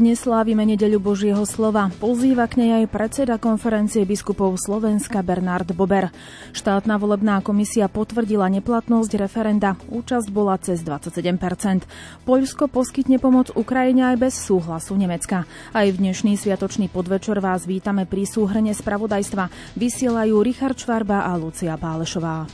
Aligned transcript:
Dnes 0.00 0.24
slávime 0.24 0.64
nedeľu 0.64 1.12
Božieho 1.12 1.44
slova. 1.44 1.92
Pozýva 2.00 2.48
k 2.48 2.64
nej 2.64 2.72
aj 2.72 2.88
predseda 2.88 3.36
konferencie 3.36 4.08
biskupov 4.08 4.56
Slovenska 4.56 5.20
Bernard 5.20 5.76
Bober. 5.76 6.08
Štátna 6.56 6.96
volebná 6.96 7.44
komisia 7.44 7.84
potvrdila 7.84 8.48
neplatnosť 8.48 9.12
referenda. 9.20 9.76
Účasť 9.92 10.32
bola 10.32 10.56
cez 10.56 10.80
27%. 10.80 11.84
Poľsko 12.24 12.72
poskytne 12.72 13.20
pomoc 13.20 13.52
Ukrajine 13.52 14.16
aj 14.16 14.16
bez 14.16 14.40
súhlasu 14.40 14.96
Nemecka. 14.96 15.44
Aj 15.76 15.84
v 15.84 16.00
dnešný 16.00 16.32
sviatočný 16.40 16.88
podvečer 16.88 17.36
vás 17.36 17.68
vítame 17.68 18.08
pri 18.08 18.24
súhrne 18.24 18.72
spravodajstva. 18.72 19.76
Vysielajú 19.76 20.40
Richard 20.40 20.80
Švarba 20.80 21.28
a 21.28 21.36
Lucia 21.36 21.76
Pálešová. 21.76 22.48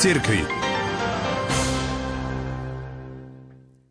Cirkvi. 0.00 0.40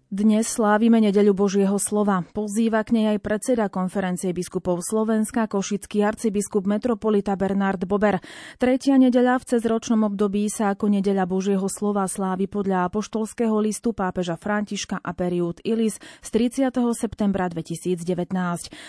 Dnes 0.09 0.49
slávime 0.49 0.97
nedeľu 1.05 1.37
Božieho 1.37 1.77
slova. 1.77 2.25
Pozýva 2.33 2.81
k 2.81 2.97
nej 2.97 3.05
aj 3.13 3.21
predseda 3.21 3.69
konferencie 3.69 4.33
biskupov 4.33 4.81
Slovenska, 4.81 5.45
košický 5.45 6.01
arcibiskup 6.01 6.65
metropolita 6.65 7.37
Bernard 7.37 7.85
Bober. 7.85 8.17
Tretia 8.57 8.97
nedeľa 8.97 9.37
v 9.37 9.47
cezročnom 9.53 10.01
období 10.09 10.49
sa 10.49 10.73
ako 10.73 10.89
nedeľa 10.89 11.29
Božieho 11.29 11.69
slova 11.69 12.09
slávi 12.09 12.49
podľa 12.49 12.89
apoštolského 12.89 13.53
listu 13.61 13.93
pápeža 13.93 14.33
Františka 14.33 14.97
a 14.97 15.13
periút 15.13 15.61
Ilis 15.61 16.01
z 16.25 16.29
30. 16.33 16.73
septembra 16.97 17.45
2019. 17.53 18.01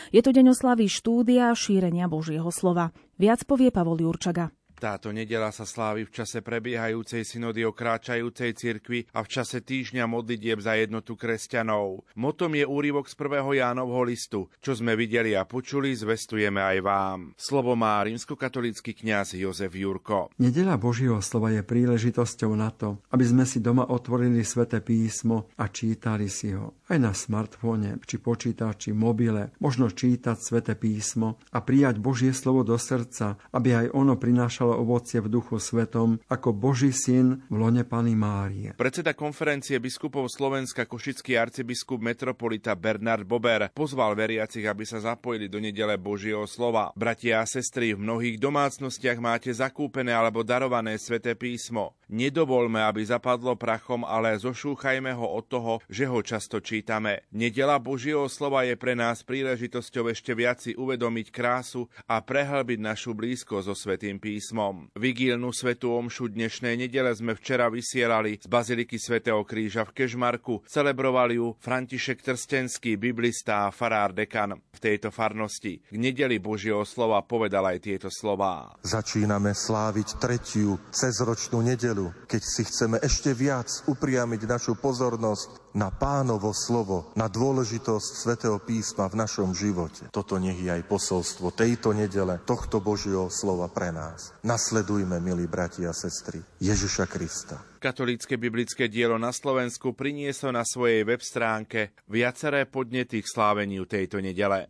Je 0.09 0.21
to 0.25 0.31
deň 0.33 0.57
oslavy 0.57 0.89
štúdia 0.89 1.53
šírenia 1.53 2.09
Božieho 2.09 2.49
slova. 2.49 2.97
Viac 3.21 3.45
povie 3.45 3.69
Pavol 3.69 4.01
Jurčaga. 4.01 4.49
Táto 4.81 5.13
nedela 5.13 5.53
sa 5.53 5.69
slávi 5.69 6.09
v 6.09 6.15
čase 6.25 6.41
prebiehajúcej 6.41 7.21
synody 7.21 7.69
o 7.69 7.77
kráčajúcej 7.77 8.57
cirkvi 8.57 9.05
a 9.13 9.21
v 9.21 9.29
čase 9.29 9.61
týždňa 9.61 10.09
modlitieb 10.09 10.57
za 10.57 10.73
jednotu 10.73 11.21
kresťanov. 11.21 12.09
Motom 12.17 12.57
je 12.57 12.65
úrivok 12.65 13.05
z 13.05 13.13
1. 13.13 13.61
Jánovho 13.61 14.01
listu. 14.09 14.49
Čo 14.65 14.81
sme 14.81 14.97
videli 14.97 15.37
a 15.37 15.45
počuli, 15.45 15.93
zvestujeme 15.93 16.65
aj 16.65 16.79
vám. 16.81 17.19
Slovo 17.37 17.77
má 17.77 18.01
rímskokatolický 18.09 18.97
kňaz 18.97 19.37
Jozef 19.37 19.77
Jurko. 19.77 20.33
Nedela 20.41 20.81
Božieho 20.81 21.21
slova 21.21 21.53
je 21.53 21.61
príležitosťou 21.61 22.57
na 22.57 22.73
to, 22.73 23.05
aby 23.13 23.29
sme 23.29 23.45
si 23.45 23.61
doma 23.61 23.85
otvorili 23.85 24.41
sväté 24.49 24.81
písmo 24.81 25.53
a 25.61 25.69
čítali 25.69 26.33
si 26.33 26.57
ho. 26.57 26.81
Aj 26.89 26.97
na 26.97 27.13
smartfóne, 27.13 28.01
či 28.09 28.17
počítači, 28.17 28.97
mobile, 28.97 29.53
možno 29.61 29.93
čítať 29.93 30.41
sväté 30.41 30.73
písmo 30.73 31.37
a 31.53 31.61
prijať 31.61 32.01
Božie 32.01 32.33
slovo 32.33 32.65
do 32.65 32.81
srdca, 32.81 33.37
aby 33.53 33.77
aj 33.77 33.87
ono 33.93 34.17
prinášalo 34.17 34.70
prinášalo 34.71 34.87
ovocie 34.87 35.19
v 35.21 35.29
duchu 35.29 35.57
svetom 35.59 36.19
ako 36.31 36.55
Boží 36.55 36.95
syn 36.95 37.43
v 37.51 37.55
lone 37.59 37.83
Pany 37.83 38.15
Márie. 38.15 38.71
Predseda 38.79 39.13
konferencie 39.19 39.83
biskupov 39.83 40.31
Slovenska 40.31 40.87
košický 40.87 41.35
arcibiskup 41.35 41.99
metropolita 41.99 42.79
Bernard 42.79 43.27
Bober 43.27 43.71
pozval 43.75 44.15
veriacich, 44.15 44.65
aby 44.67 44.87
sa 44.87 45.03
zapojili 45.03 45.51
do 45.51 45.59
nedele 45.59 45.99
Božieho 45.99 46.47
slova. 46.47 46.95
Bratia 46.95 47.43
a 47.43 47.47
sestry, 47.47 47.99
v 47.99 48.03
mnohých 48.07 48.37
domácnostiach 48.39 49.19
máte 49.19 49.51
zakúpené 49.51 50.15
alebo 50.15 50.47
darované 50.47 50.95
sväté 50.97 51.35
písmo. 51.35 51.99
Nedovolme, 52.11 52.83
aby 52.83 53.07
zapadlo 53.07 53.55
prachom, 53.55 54.03
ale 54.03 54.35
zošúchajme 54.35 55.15
ho 55.15 55.31
od 55.31 55.47
toho, 55.47 55.73
že 55.87 56.11
ho 56.11 56.19
často 56.27 56.59
čítame. 56.59 57.23
Nedela 57.31 57.79
Božieho 57.79 58.27
slova 58.27 58.67
je 58.67 58.75
pre 58.75 58.99
nás 58.99 59.23
príležitosťou 59.23 60.11
ešte 60.11 60.35
viac 60.35 60.59
si 60.59 60.75
uvedomiť 60.75 61.31
krásu 61.31 61.87
a 62.11 62.19
prehlbiť 62.19 62.83
našu 62.83 63.15
blízko 63.15 63.63
so 63.63 63.79
Svetým 63.79 64.19
písmom. 64.19 64.91
Vigílnu 64.99 65.55
svetú 65.55 65.95
omšu 65.95 66.35
dnešnej 66.35 66.75
nedele 66.75 67.15
sme 67.15 67.39
včera 67.39 67.71
vysielali 67.71 68.43
z 68.43 68.51
Baziliky 68.51 68.99
svätého 68.99 69.47
Kríža 69.47 69.87
v 69.87 70.03
Kežmarku. 70.03 70.67
Celebrovali 70.67 71.39
ju 71.39 71.55
František 71.63 72.27
Trstenský, 72.27 72.99
biblista 72.99 73.71
a 73.71 73.73
farár 73.73 74.11
dekan 74.11 74.59
v 74.59 74.79
tejto 74.83 75.15
farnosti. 75.15 75.79
K 75.87 75.95
nedeli 75.95 76.43
Božieho 76.43 76.83
slova 76.83 77.23
povedal 77.23 77.71
aj 77.71 77.79
tieto 77.87 78.11
slová. 78.11 78.75
Začíname 78.83 79.55
sláviť 79.55 80.19
tretiu 80.19 80.75
cezročnú 80.91 81.63
nedelu 81.63 82.00
nedelu, 82.01 82.27
keď 82.27 82.43
si 82.43 82.63
chceme 82.65 82.97
ešte 83.03 83.31
viac 83.37 83.69
upriamiť 83.87 84.41
našu 84.49 84.75
pozornosť 84.81 85.75
na 85.77 85.93
pánovo 85.93 86.51
slovo, 86.51 87.13
na 87.15 87.31
dôležitosť 87.31 88.11
svätého 88.17 88.59
písma 88.59 89.07
v 89.07 89.19
našom 89.23 89.55
živote. 89.55 90.11
Toto 90.11 90.41
nech 90.41 90.59
je 90.59 90.71
aj 90.73 90.83
posolstvo 90.89 91.55
tejto 91.55 91.95
nedele, 91.95 92.43
tohto 92.43 92.83
Božieho 92.83 93.31
slova 93.31 93.71
pre 93.71 93.95
nás. 93.95 94.35
Nasledujme, 94.43 95.23
milí 95.23 95.47
bratia 95.47 95.93
a 95.93 95.95
sestry, 95.95 96.43
Ježiša 96.59 97.07
Krista. 97.07 97.57
Katolícke 97.81 98.37
biblické 98.37 98.91
dielo 98.91 99.17
na 99.17 99.33
Slovensku 99.33 99.95
prinieslo 99.97 100.53
na 100.53 100.67
svojej 100.67 101.07
web 101.07 101.23
stránke 101.23 101.97
viaceré 102.11 102.67
podnety 102.67 103.23
k 103.23 103.31
sláveniu 103.31 103.87
tejto 103.87 104.21
nedele. 104.21 104.69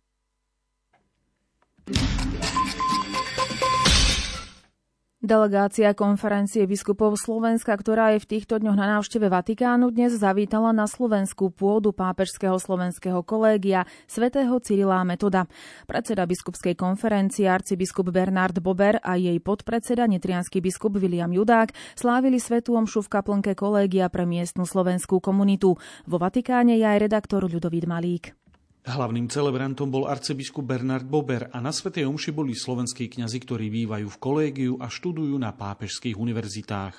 Delegácia 5.21 5.93
konferencie 5.93 6.65
biskupov 6.65 7.13
Slovenska, 7.13 7.77
ktorá 7.77 8.17
je 8.17 8.25
v 8.25 8.29
týchto 8.33 8.57
dňoch 8.57 8.73
na 8.73 8.97
návšteve 8.97 9.29
Vatikánu, 9.29 9.93
dnes 9.93 10.17
zavítala 10.17 10.73
na 10.73 10.89
slovenskú 10.89 11.53
pôdu 11.53 11.93
pápežského 11.93 12.57
slovenského 12.57 13.21
kolégia 13.21 13.85
svätého 14.09 14.57
Cyrila 14.57 15.05
Metoda. 15.05 15.45
Predseda 15.85 16.25
biskupskej 16.25 16.73
konferencie 16.73 17.45
arcibiskup 17.45 18.09
Bernard 18.09 18.57
Bober 18.65 18.97
a 18.97 19.13
jej 19.13 19.37
podpredseda 19.37 20.09
nitrianský 20.09 20.57
biskup 20.57 20.97
William 20.97 21.29
Judák 21.29 21.69
slávili 21.93 22.41
svetú 22.41 22.73
omšu 22.73 23.05
v 23.05 23.21
kaplnke 23.21 23.53
kolégia 23.53 24.09
pre 24.09 24.25
miestnu 24.25 24.65
slovenskú 24.65 25.21
komunitu. 25.21 25.77
Vo 26.09 26.17
Vatikáne 26.17 26.81
je 26.81 26.85
aj 26.89 26.97
redaktor 26.97 27.45
Ľudovít 27.45 27.85
Malík. 27.85 28.40
Hlavným 28.81 29.29
celebrantom 29.29 29.93
bol 29.93 30.09
arcibiskup 30.09 30.65
Bernard 30.65 31.05
Bober 31.05 31.53
a 31.53 31.61
na 31.61 31.69
Svetej 31.69 32.09
Omši 32.09 32.33
boli 32.33 32.57
slovenskí 32.57 33.13
kňazi, 33.13 33.37
ktorí 33.45 33.69
bývajú 33.69 34.09
v 34.09 34.17
kolégiu 34.17 34.73
a 34.81 34.89
študujú 34.89 35.37
na 35.37 35.53
pápežských 35.53 36.17
univerzitách. 36.17 36.97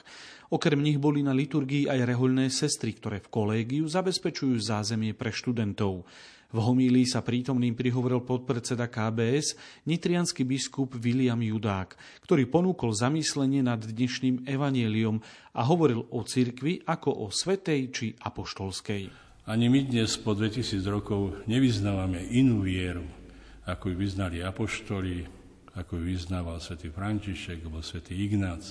Okrem 0.54 0.78
nich 0.78 1.02
boli 1.02 1.26
na 1.26 1.34
liturgii 1.34 1.90
aj 1.90 2.06
rehoľné 2.06 2.54
sestry, 2.54 2.94
ktoré 2.94 3.18
v 3.18 3.34
kolégiu 3.34 3.82
zabezpečujú 3.90 4.62
zázemie 4.62 5.10
pre 5.10 5.34
študentov. 5.34 6.06
V 6.54 6.58
homílii 6.62 7.02
sa 7.02 7.18
prítomným 7.18 7.74
prihovoril 7.74 8.22
podpredseda 8.22 8.86
KBS, 8.86 9.58
nitrianský 9.82 10.46
biskup 10.46 10.94
William 11.02 11.42
Judák, 11.42 11.98
ktorý 12.22 12.46
ponúkol 12.46 12.94
zamyslenie 12.94 13.66
nad 13.66 13.82
dnešným 13.82 14.46
evanieliom 14.46 15.18
a 15.58 15.66
hovoril 15.66 16.06
o 16.14 16.22
cirkvi 16.22 16.86
ako 16.86 17.26
o 17.26 17.34
svetej 17.34 17.80
či 17.90 18.06
apoštolskej. 18.22 19.31
Ani 19.42 19.66
my 19.66 19.82
dnes 19.82 20.14
po 20.22 20.38
2000 20.38 20.86
rokov 20.86 21.42
nevyznávame 21.50 22.30
inú 22.30 22.62
vieru, 22.62 23.02
ako 23.66 23.90
ju 23.90 23.96
vyznali 23.98 24.38
apoštoli, 24.38 25.26
ako 25.74 25.98
ju 25.98 26.02
vyznával 26.14 26.62
svätý 26.62 26.94
František 26.94 27.66
alebo 27.66 27.82
svätý 27.82 28.22
Ignác, 28.22 28.70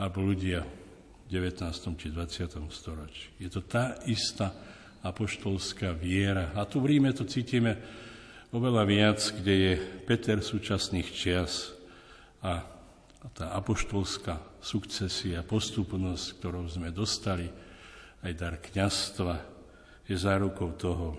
alebo 0.00 0.24
ľudia 0.24 0.64
v 0.64 1.28
19. 1.28 2.00
či 2.00 2.08
20. 2.08 2.64
storočí. 2.72 3.36
Je 3.36 3.52
to 3.52 3.60
tá 3.60 4.00
istá 4.08 4.56
apoštolská 5.04 5.92
viera. 5.92 6.56
A 6.56 6.64
tu 6.64 6.80
v 6.80 6.96
Ríme 6.96 7.12
to 7.12 7.28
cítime 7.28 7.76
oveľa 8.56 8.88
viac, 8.88 9.20
kde 9.36 9.52
je 9.52 9.72
Peter 10.08 10.40
súčasných 10.40 11.12
čias 11.12 11.76
a 12.40 12.64
tá 13.36 13.52
apoštolská 13.52 14.64
sukcesia, 14.64 15.44
postupnosť, 15.44 16.40
ktorou 16.40 16.64
sme 16.72 16.88
dostali, 16.88 17.52
aj 18.24 18.32
dar 18.32 18.56
kniastva, 18.56 19.53
je 20.04 20.16
zárukou 20.16 20.76
toho, 20.76 21.16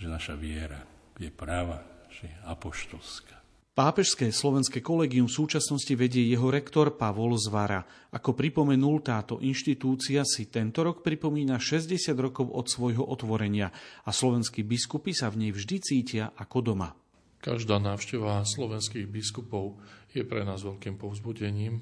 že 0.00 0.08
naša 0.08 0.36
viera 0.36 0.80
je 1.20 1.28
práva, 1.28 1.84
že 2.08 2.32
je 2.32 2.36
apoštolská. 2.48 3.36
Pápežské 3.70 4.28
slovenské 4.28 4.84
kolegium 4.84 5.30
v 5.30 5.36
súčasnosti 5.40 5.94
vedie 5.96 6.26
jeho 6.28 6.52
rektor 6.52 7.00
Pavol 7.00 7.38
Zvara. 7.40 7.80
Ako 8.12 8.36
pripomenul, 8.36 9.00
táto 9.00 9.40
inštitúcia 9.40 10.26
si 10.26 10.52
tento 10.52 10.84
rok 10.84 11.00
pripomína 11.00 11.56
60 11.56 12.12
rokov 12.18 12.50
od 12.50 12.66
svojho 12.68 13.06
otvorenia 13.06 13.72
a 14.04 14.10
slovenskí 14.10 14.66
biskupy 14.66 15.16
sa 15.16 15.32
v 15.32 15.46
nej 15.46 15.52
vždy 15.54 15.76
cítia 15.80 16.24
ako 16.36 16.58
doma. 16.60 16.92
Každá 17.40 17.80
návšteva 17.80 18.44
slovenských 18.44 19.08
biskupov 19.08 19.80
je 20.12 20.28
pre 20.28 20.44
nás 20.44 20.60
veľkým 20.60 21.00
povzbudením 21.00 21.80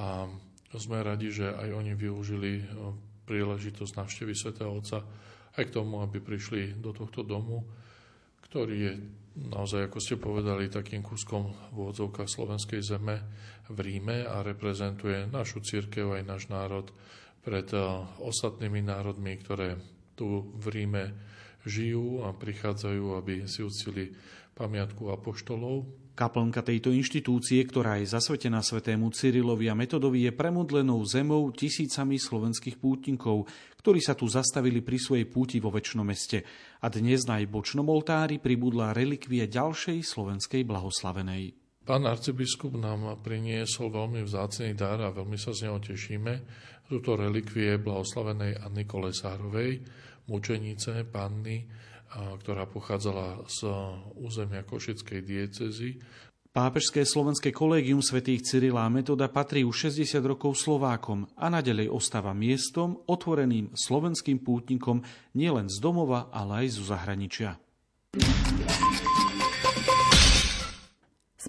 a 0.00 0.26
sme 0.74 0.98
radi, 0.98 1.30
že 1.30 1.46
aj 1.46 1.68
oni 1.78 1.94
využili 1.94 2.66
príležitosť 3.24 3.92
návštevy 3.98 4.32
svätého 4.36 4.70
Otca 4.70 5.04
aj 5.54 5.64
k 5.70 5.74
tomu, 5.74 6.02
aby 6.02 6.20
prišli 6.20 6.78
do 6.78 6.90
tohto 6.92 7.22
domu, 7.22 7.64
ktorý 8.46 8.76
je 8.76 8.92
naozaj, 9.50 9.90
ako 9.90 9.98
ste 9.98 10.16
povedali, 10.20 10.70
takým 10.70 11.02
kúskom 11.02 11.50
v 11.74 11.90
slovenskej 12.26 12.80
zeme 12.84 13.18
v 13.66 13.78
Ríme 13.80 14.22
a 14.28 14.46
reprezentuje 14.46 15.26
našu 15.26 15.64
církev 15.64 16.14
aj 16.14 16.22
náš 16.22 16.42
národ 16.52 16.86
pred 17.42 17.66
eh, 17.74 17.82
ostatnými 18.22 18.84
národmi, 18.84 19.34
ktoré 19.42 19.80
tu 20.14 20.54
v 20.54 20.66
Ríme 20.70 21.04
žijú 21.64 22.22
a 22.22 22.30
prichádzajú, 22.30 23.04
aby 23.18 23.48
si 23.48 23.64
uctili 23.64 24.14
pamiatku 24.54 25.10
apoštolov. 25.10 26.03
Kaplnka 26.14 26.62
tejto 26.62 26.94
inštitúcie, 26.94 27.58
ktorá 27.66 27.98
je 27.98 28.06
zasvetená 28.06 28.62
svetému 28.62 29.10
Cyrilovi 29.10 29.66
a 29.66 29.74
Metodovi, 29.74 30.30
je 30.30 30.32
premodlenou 30.32 31.02
zemou 31.02 31.50
tisícami 31.50 32.22
slovenských 32.22 32.78
pútnikov, 32.78 33.50
ktorí 33.82 33.98
sa 33.98 34.14
tu 34.14 34.30
zastavili 34.30 34.78
pri 34.78 34.94
svojej 34.94 35.26
púti 35.26 35.58
vo 35.58 35.74
väčšnom 35.74 36.06
meste. 36.06 36.46
A 36.78 36.86
dnes 36.86 37.26
na 37.26 37.42
jej 37.42 37.50
bočnom 37.50 37.90
oltári 37.90 38.38
pribudla 38.38 38.94
relikvie 38.94 39.50
ďalšej 39.50 40.06
slovenskej 40.06 40.62
blahoslavenej. 40.62 41.58
Pán 41.82 42.06
arcibiskup 42.06 42.78
nám 42.78 43.18
priniesol 43.18 43.90
veľmi 43.90 44.22
vzácný 44.22 44.70
dar 44.78 45.02
a 45.02 45.10
veľmi 45.10 45.34
sa 45.34 45.50
z 45.50 45.66
neho 45.66 45.82
tešíme. 45.82 46.32
Sú 46.86 47.02
relikvie 47.02 47.82
blahoslavenej 47.82 48.62
Anny 48.62 48.86
Kolesárovej, 48.86 49.82
mučenice, 50.30 51.02
panny, 51.10 51.66
ktorá 52.14 52.64
pochádzala 52.70 53.46
z 53.50 53.66
územia 54.18 54.62
Košickej 54.62 55.20
diecezy. 55.22 55.98
Pápežské 56.54 57.02
slovenské 57.02 57.50
kolégium 57.50 57.98
svätých 57.98 58.46
Cyrila 58.46 58.86
a 58.86 58.92
Metoda 58.92 59.26
patrí 59.26 59.66
už 59.66 59.90
60 59.90 60.22
rokov 60.22 60.54
Slovákom 60.54 61.26
a 61.34 61.50
nadalej 61.50 61.90
ostáva 61.90 62.30
miestom 62.30 63.02
otvoreným 63.10 63.74
slovenským 63.74 64.38
pútnikom 64.38 65.02
nielen 65.34 65.66
z 65.66 65.82
domova, 65.82 66.30
ale 66.30 66.62
aj 66.62 66.78
zo 66.78 66.94
zahraničia. 66.94 67.58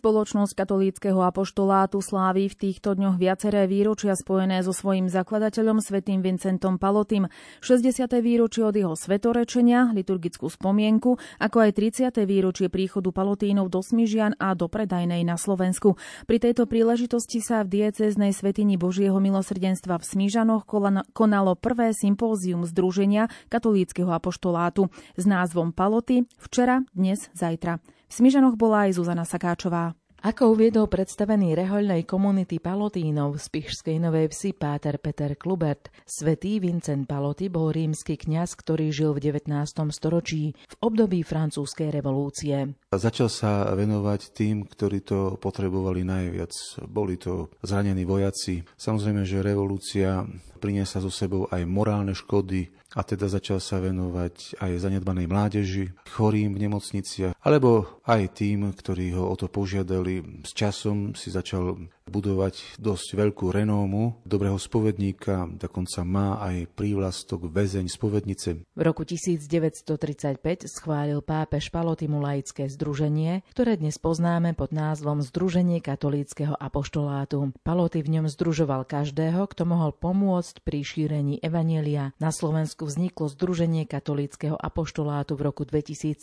Spoločnosť 0.05 0.53
katolíckého 0.53 1.17
apoštolátu 1.17 1.97
sláví 1.97 2.45
v 2.45 2.69
týchto 2.69 2.93
dňoch 2.93 3.17
viaceré 3.17 3.65
výročia 3.65 4.13
spojené 4.13 4.61
so 4.61 4.69
svojím 4.69 5.09
zakladateľom 5.09 5.81
svätým 5.81 6.21
Vincentom 6.21 6.77
Palotým, 6.77 7.25
60. 7.65 8.13
výročie 8.21 8.69
od 8.69 8.77
jeho 8.77 8.93
svetorečenia, 8.93 9.97
liturgickú 9.97 10.45
spomienku, 10.45 11.17
ako 11.41 11.57
aj 11.57 11.71
30. 12.13 12.21
výročie 12.21 12.69
príchodu 12.69 13.09
Palotínov 13.09 13.73
do 13.73 13.81
Smižian 13.81 14.37
a 14.37 14.53
do 14.53 14.69
Predajnej 14.69 15.25
na 15.25 15.41
Slovensku. 15.41 15.97
Pri 16.29 16.37
tejto 16.37 16.69
príležitosti 16.69 17.41
sa 17.41 17.65
v 17.65 17.81
diecéznej 17.81 18.29
svetini 18.29 18.77
Božieho 18.77 19.17
milosrdenstva 19.17 19.97
v 19.97 20.05
Smižanoch 20.05 20.69
konalo 21.17 21.57
prvé 21.57 21.97
sympózium 21.97 22.61
Združenia 22.69 23.25
katolíckého 23.49 24.13
apoštolátu 24.13 24.85
s 25.17 25.25
názvom 25.25 25.73
Paloty 25.73 26.29
včera, 26.37 26.85
dnes, 26.93 27.25
zajtra. 27.33 27.81
V 28.05 28.13
Smižanoch 28.13 28.53
bola 28.53 28.85
aj 28.85 29.01
Zuzana 29.01 29.25
Sakáčová. 29.25 29.97
Ako 30.25 30.57
uviedol 30.57 30.89
predstavený 30.89 31.53
rehoľnej 31.53 32.01
komunity 32.01 32.57
Palotínov 32.57 33.37
z 33.37 33.45
Pišskej 33.45 34.01
Novej 34.01 34.33
Vsi 34.33 34.57
Páter 34.57 34.97
Peter 34.97 35.37
Klubert, 35.37 35.93
svätý 36.01 36.57
Vincent 36.57 37.05
Paloty 37.05 37.45
bol 37.45 37.69
rímsky 37.69 38.17
kňaz, 38.17 38.57
ktorý 38.57 38.89
žil 38.89 39.13
v 39.13 39.29
19. 39.29 39.53
storočí 39.93 40.57
v 40.57 40.75
období 40.81 41.21
francúzskej 41.21 41.93
revolúcie. 41.93 42.73
Začal 42.89 43.29
sa 43.29 43.69
venovať 43.77 44.33
tým, 44.33 44.65
ktorí 44.65 45.05
to 45.05 45.37
potrebovali 45.37 46.01
najviac. 46.01 46.53
Boli 46.89 47.21
to 47.21 47.53
zranení 47.61 48.01
vojaci. 48.01 48.65
Samozrejme, 48.81 49.21
že 49.29 49.45
revolúcia 49.45 50.25
priniesla 50.57 51.05
so 51.05 51.13
sebou 51.13 51.45
aj 51.53 51.61
morálne 51.69 52.17
škody, 52.17 52.73
a 52.95 53.03
teda 53.03 53.27
začal 53.27 53.59
sa 53.59 53.83
venovať 53.83 54.63
aj 54.63 54.71
zanedbanej 54.79 55.27
mládeži, 55.27 55.85
chorým 56.15 56.55
v 56.55 56.65
nemocniciach, 56.65 57.35
alebo 57.43 57.99
aj 58.07 58.39
tým, 58.39 58.71
ktorí 58.71 59.11
ho 59.19 59.27
o 59.27 59.35
to 59.35 59.51
požiadali. 59.51 60.23
S 60.47 60.55
časom 60.55 61.11
si 61.11 61.27
začal 61.27 61.91
budovať 62.05 62.77
dosť 62.77 63.17
veľkú 63.17 63.49
renómu 63.49 64.21
dobrého 64.29 64.61
spovedníka, 64.61 65.49
dokonca 65.57 66.05
má 66.05 66.37
aj 66.37 66.69
prívlastok 66.77 67.49
väzeň 67.49 67.89
spovednice. 67.89 68.49
V 68.61 68.81
roku 68.85 69.01
1935 69.01 70.69
schválil 70.69 71.25
pápež 71.25 71.73
Palotimu 71.73 72.21
laické 72.21 72.69
združenie, 72.69 73.41
ktoré 73.49 73.81
dnes 73.81 73.97
poznáme 73.97 74.53
pod 74.53 74.69
názvom 74.69 75.25
Združenie 75.25 75.81
katolíckého 75.81 76.53
apoštolátu. 76.53 77.49
Paloty 77.65 78.05
v 78.05 78.21
ňom 78.21 78.25
združoval 78.29 78.85
každého, 78.85 79.49
kto 79.49 79.65
mohol 79.65 79.89
pomôcť 79.89 80.61
pri 80.61 80.85
šírení 80.85 81.41
evanielia. 81.41 82.13
Na 82.21 82.29
Slovensku 82.29 82.85
vzniklo 82.85 83.33
Združenie 83.33 83.89
katolíckého 83.89 84.53
apoštolátu 84.53 85.33
v 85.33 85.49
roku 85.49 85.65
2013 85.65 86.21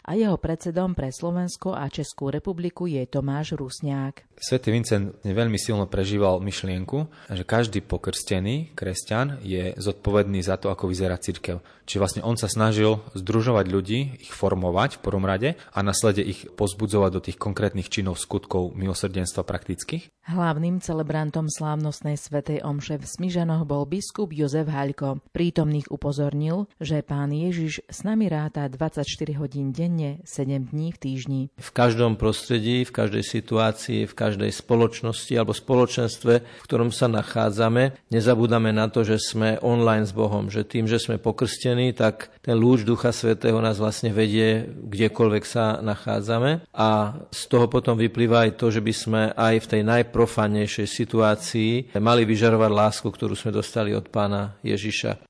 a 0.00 0.10
jeho 0.16 0.40
predsedom 0.40 0.96
pre 0.96 1.12
Slovensko 1.12 1.76
a 1.76 1.92
Českú 1.92 2.32
republiku 2.32 2.88
je 2.88 3.04
Tomáš 3.04 3.52
Rusňák. 3.60 4.32
Svetý 4.40 4.72
Vincent 4.74 4.93
veľmi 5.24 5.58
silno 5.58 5.90
prežíval 5.90 6.38
myšlienku, 6.38 7.10
že 7.32 7.42
každý 7.42 7.82
pokrstený 7.82 8.76
kresťan 8.78 9.42
je 9.42 9.74
zodpovedný 9.74 10.40
za 10.44 10.60
to, 10.60 10.70
ako 10.70 10.90
vyzerá 10.90 11.18
cirkev. 11.18 11.64
Čiže 11.84 12.00
vlastne 12.00 12.22
on 12.22 12.38
sa 12.38 12.46
snažil 12.46 13.02
združovať 13.18 13.66
ľudí, 13.66 14.00
ich 14.22 14.32
formovať 14.32 14.98
v 14.98 15.02
prvom 15.02 15.26
rade 15.26 15.58
a 15.74 15.78
následne 15.82 16.22
ich 16.22 16.46
pozbudzovať 16.54 17.10
do 17.10 17.24
tých 17.24 17.38
konkrétnych 17.40 17.90
činov, 17.90 18.22
skutkov 18.22 18.72
milosrdenstva 18.78 19.42
praktických. 19.42 20.13
Hlavným 20.24 20.80
celebrantom 20.80 21.52
slávnostnej 21.52 22.16
svetej 22.16 22.64
omše 22.64 22.96
v 22.96 23.04
Smižanoch 23.04 23.68
bol 23.68 23.84
biskup 23.84 24.32
Jozef 24.32 24.72
Haľko. 24.72 25.20
Prítomných 25.36 25.92
upozornil, 25.92 26.64
že 26.80 27.04
pán 27.04 27.28
Ježiš 27.28 27.84
s 27.92 28.08
nami 28.08 28.32
ráta 28.32 28.64
24 28.64 29.04
hodín 29.36 29.76
denne, 29.76 30.24
7 30.24 30.72
dní 30.72 30.96
v 30.96 30.98
týždni. 30.98 31.42
V 31.60 31.70
každom 31.76 32.16
prostredí, 32.16 32.88
v 32.88 32.92
každej 32.96 33.20
situácii, 33.20 34.08
v 34.08 34.14
každej 34.16 34.48
spoločnosti 34.48 35.32
alebo 35.36 35.52
spoločenstve, 35.52 36.34
v 36.40 36.64
ktorom 36.64 36.88
sa 36.88 37.04
nachádzame, 37.12 38.08
nezabúdame 38.08 38.72
na 38.72 38.88
to, 38.88 39.04
že 39.04 39.20
sme 39.20 39.60
online 39.60 40.08
s 40.08 40.16
Bohom, 40.16 40.48
že 40.48 40.64
tým, 40.64 40.88
že 40.88 41.04
sme 41.04 41.20
pokrstení, 41.20 41.92
tak 41.92 42.32
ten 42.40 42.56
lúč 42.56 42.88
Ducha 42.88 43.12
Svetého 43.12 43.60
nás 43.60 43.76
vlastne 43.76 44.08
vedie 44.08 44.72
kdekoľvek 44.72 45.44
sa 45.44 45.84
nachádzame 45.84 46.64
a 46.72 47.20
z 47.28 47.42
toho 47.44 47.68
potom 47.68 48.00
vyplýva 48.00 48.48
aj 48.48 48.56
to, 48.56 48.72
že 48.72 48.80
by 48.80 48.94
sme 48.96 49.22
aj 49.36 49.54
v 49.60 49.68
tej 49.68 49.82
najprofánejšej 50.14 50.86
situácii 50.86 51.98
mali 51.98 52.22
vyžarovať 52.22 52.70
lásku, 52.70 53.10
ktorú 53.10 53.34
sme 53.34 53.50
dostali 53.50 53.90
od 53.98 54.06
pána 54.14 54.54
Ježiša. 54.62 55.26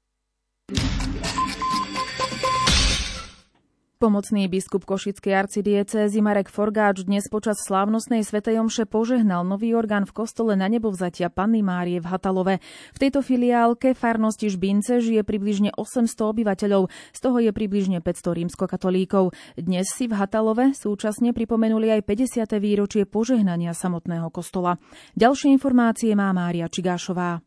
Pomocný 4.05 4.53
biskup 4.53 4.85
Košickej 4.85 5.33
arcidiecézy 5.33 6.21
Marek 6.21 6.53
Forgáč 6.53 7.09
dnes 7.09 7.25
počas 7.33 7.57
slávnostnej 7.65 8.21
svetej 8.21 8.61
omše 8.61 8.85
požehnal 8.85 9.49
nový 9.49 9.73
orgán 9.73 10.05
v 10.05 10.13
kostole 10.13 10.61
na 10.61 10.69
nebovzatia 10.69 11.33
Panny 11.33 11.65
Márie 11.65 12.05
v 12.05 12.13
Hatalove. 12.13 12.61
V 12.93 12.99
tejto 13.01 13.25
filiálke 13.25 13.97
farnosti 13.97 14.53
Žbince 14.53 15.01
žije 15.01 15.25
približne 15.25 15.73
800 15.73 16.21
obyvateľov, 16.21 16.93
z 17.17 17.19
toho 17.25 17.39
je 17.41 17.49
približne 17.49 18.05
500 18.05 18.45
rímskokatolíkov. 18.45 19.33
Dnes 19.57 19.89
si 19.89 20.05
v 20.05 20.21
Hatalove 20.21 20.77
súčasne 20.77 21.33
pripomenuli 21.33 21.89
aj 21.97 22.05
50. 22.05 22.61
výročie 22.61 23.09
požehnania 23.09 23.73
samotného 23.73 24.29
kostola. 24.29 24.77
Ďalšie 25.17 25.49
informácie 25.49 26.13
má 26.13 26.29
Mária 26.37 26.69
Čigášová. 26.69 27.41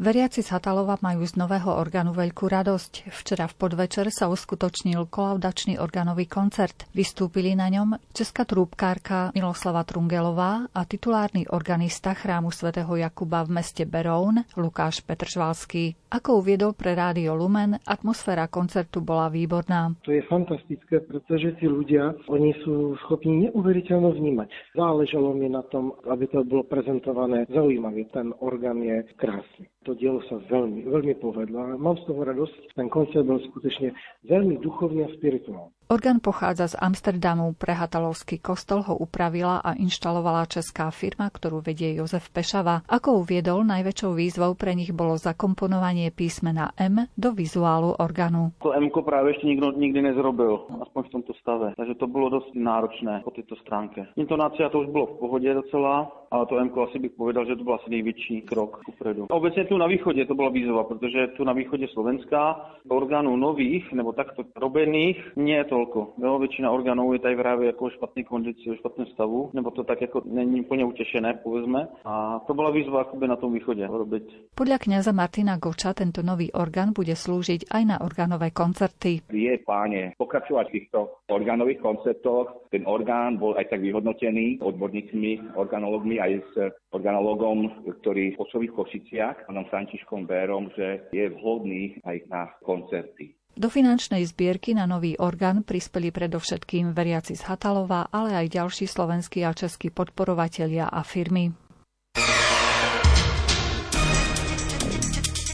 Veriaci 0.00 0.40
z 0.40 0.56
Hatalova 0.56 0.96
majú 1.04 1.20
z 1.28 1.36
nového 1.36 1.68
orgánu 1.68 2.16
veľkú 2.16 2.48
radosť. 2.48 3.12
Včera 3.12 3.44
v 3.44 3.60
podvečer 3.60 4.08
sa 4.08 4.32
uskutočnil 4.32 5.04
kolaudačný 5.12 5.76
orgánový 5.76 6.24
koncert. 6.24 6.88
Vystúpili 6.96 7.52
na 7.52 7.68
ňom 7.68 8.00
česká 8.16 8.48
trúbkárka 8.48 9.36
Miloslava 9.36 9.84
Trungelová 9.84 10.64
a 10.72 10.80
titulárny 10.88 11.44
organista 11.52 12.16
chrámu 12.16 12.48
svätého 12.48 12.88
Jakuba 12.88 13.44
v 13.44 13.60
meste 13.60 13.84
Beroun 13.84 14.40
Lukáš 14.56 15.04
Petržvalský. 15.04 15.92
Ako 16.08 16.40
uviedol 16.40 16.72
pre 16.72 16.96
Rádio 16.96 17.36
Lumen, 17.36 17.76
atmosféra 17.84 18.48
koncertu 18.48 19.04
bola 19.04 19.28
výborná. 19.28 19.92
To 20.08 20.12
je 20.12 20.24
fantastické, 20.24 21.04
pretože 21.04 21.56
tí 21.60 21.68
ľudia, 21.68 22.16
oni 22.32 22.56
sú 22.64 22.96
schopní 23.04 23.48
neuveriteľno 23.48 24.16
vnímať. 24.16 24.48
Záležalo 24.72 25.36
mi 25.36 25.52
na 25.52 25.60
tom, 25.68 25.96
aby 26.08 26.32
to 26.32 26.48
bolo 26.48 26.64
prezentované 26.64 27.44
zaujímavé. 27.52 28.08
Ten 28.08 28.32
orgán 28.40 28.80
je 28.80 29.04
krásny. 29.20 29.68
To 29.82 29.98
dielo 29.98 30.22
sa 30.30 30.38
veľmi, 30.46 30.86
veľmi 30.86 31.14
povedlo 31.18 31.58
a 31.58 31.74
mám 31.74 31.98
z 31.98 32.06
toho 32.06 32.22
radosť. 32.22 32.78
Ten 32.78 32.86
koncert 32.86 33.26
bol 33.26 33.42
skutočne 33.50 33.90
veľmi 34.30 34.62
duchovný 34.62 35.02
a 35.02 35.10
spirituálny. 35.18 35.74
Orgán 35.92 36.24
pochádza 36.24 36.72
z 36.72 36.80
Amsterdamu, 36.80 37.52
prehatalovský 37.52 38.40
kostol 38.40 38.80
ho 38.80 38.96
upravila 38.96 39.60
a 39.60 39.76
inštalovala 39.76 40.48
česká 40.48 40.88
firma, 40.88 41.28
ktorú 41.28 41.60
vedie 41.60 41.92
Jozef 41.92 42.32
Pešava. 42.32 42.80
Ako 42.88 43.20
uviedol, 43.20 43.60
najväčšou 43.60 44.16
výzvou 44.16 44.56
pre 44.56 44.72
nich 44.72 44.88
bolo 44.88 45.20
zakomponovanie 45.20 46.08
písmena 46.08 46.72
M 46.80 47.12
do 47.12 47.36
vizuálu 47.36 47.92
orgánu. 48.00 48.56
To 48.64 48.72
M 48.72 48.88
práve 48.88 49.36
ešte 49.36 49.44
nikto 49.44 49.76
nikdy 49.76 50.00
nezrobil, 50.00 50.64
aspoň 50.80 51.00
v 51.04 51.12
tomto 51.12 51.32
stave. 51.44 51.76
Takže 51.76 52.00
to 52.00 52.08
bolo 52.08 52.40
dosť 52.40 52.56
náročné 52.56 53.20
po 53.20 53.36
tejto 53.36 53.60
stránke. 53.60 54.08
Intonácia 54.16 54.72
to 54.72 54.80
už 54.80 54.88
bolo 54.88 55.12
v 55.12 55.28
pohode 55.28 55.50
docela, 55.52 56.08
ale 56.32 56.48
to 56.48 56.56
M 56.56 56.72
asi 56.72 56.96
bych 57.04 57.20
povedal, 57.20 57.44
že 57.44 57.60
to 57.60 57.68
bol 57.68 57.76
asi 57.76 57.92
nejväčší 57.92 58.48
krok 58.48 58.80
kupredu. 58.88 59.28
Obecne 59.28 59.68
tu 59.68 59.76
na 59.76 59.84
východe 59.84 60.24
to 60.24 60.32
bola 60.32 60.48
výzva, 60.48 60.88
pretože 60.88 61.36
tu 61.36 61.44
na 61.44 61.52
východe 61.52 61.84
Slovenska 61.92 62.80
orgánov 62.88 63.36
nových, 63.36 63.92
nebo 63.92 64.16
takto 64.16 64.48
robených, 64.56 65.36
nie 65.36 65.60
je 65.60 65.68
to 65.68 65.81
toľko. 65.82 66.14
Jo, 66.22 66.38
většina 66.38 66.70
orgánů 66.70 67.12
je 67.12 67.18
tady 67.18 67.36
právě 67.36 67.66
jako 67.66 67.90
špatný 67.90 68.24
kondici, 68.24 68.70
v 68.70 68.76
špatném 68.76 69.06
stavu, 69.06 69.50
nebo 69.52 69.70
to 69.70 69.84
tak 69.84 70.00
jako 70.00 70.22
není 70.24 70.60
úplně 70.60 70.84
utěšené, 70.84 71.34
povedzme. 71.34 71.88
A 72.04 72.40
to 72.46 72.54
byla 72.54 72.70
výzva 72.70 73.00
akoby 73.00 73.28
na 73.28 73.36
tom 73.36 73.52
východe 73.52 73.86
robiť. 73.86 74.54
Podľa 74.54 74.78
kňaza 74.78 75.12
Martina 75.12 75.56
Goča 75.58 75.90
tento 75.96 76.22
nový 76.22 76.52
orgán 76.52 76.94
bude 76.94 77.16
slúžiť 77.16 77.72
aj 77.72 77.82
na 77.82 77.96
orgánové 78.00 78.54
koncerty. 78.54 79.24
Je 79.32 79.58
pláne 79.66 80.14
pokračovať 80.18 80.64
v 80.68 80.74
týchto 80.78 80.98
orgánových 81.28 81.82
koncertoch. 81.82 82.68
Ten 82.70 82.86
orgán 82.86 83.36
bol 83.42 83.58
aj 83.58 83.72
tak 83.72 83.80
vyhodnotený 83.82 84.62
odborníkmi, 84.62 85.56
organológmi 85.56 86.20
aj 86.20 86.32
s 86.52 86.54
organológom, 86.92 87.84
ktorý 88.00 88.36
pôsobí 88.36 88.70
v 88.70 88.76
Košiciach, 88.76 89.48
pánom 89.48 89.66
Františkom 89.68 90.28
Bérom, 90.28 90.70
že 90.76 91.08
je 91.12 91.26
vhodný 91.32 91.98
aj 92.04 92.16
na 92.28 92.42
koncerty. 92.62 93.34
Do 93.52 93.68
finančnej 93.68 94.24
zbierky 94.24 94.72
na 94.72 94.88
nový 94.88 95.20
orgán 95.20 95.60
prispeli 95.60 96.08
predovšetkým 96.08 96.96
veriaci 96.96 97.36
z 97.36 97.42
Hatalova, 97.44 98.08
ale 98.08 98.32
aj 98.32 98.46
ďalší 98.48 98.88
slovenskí 98.88 99.44
a 99.44 99.52
českí 99.52 99.92
podporovatelia 99.92 100.88
a 100.88 101.04
firmy. 101.04 101.52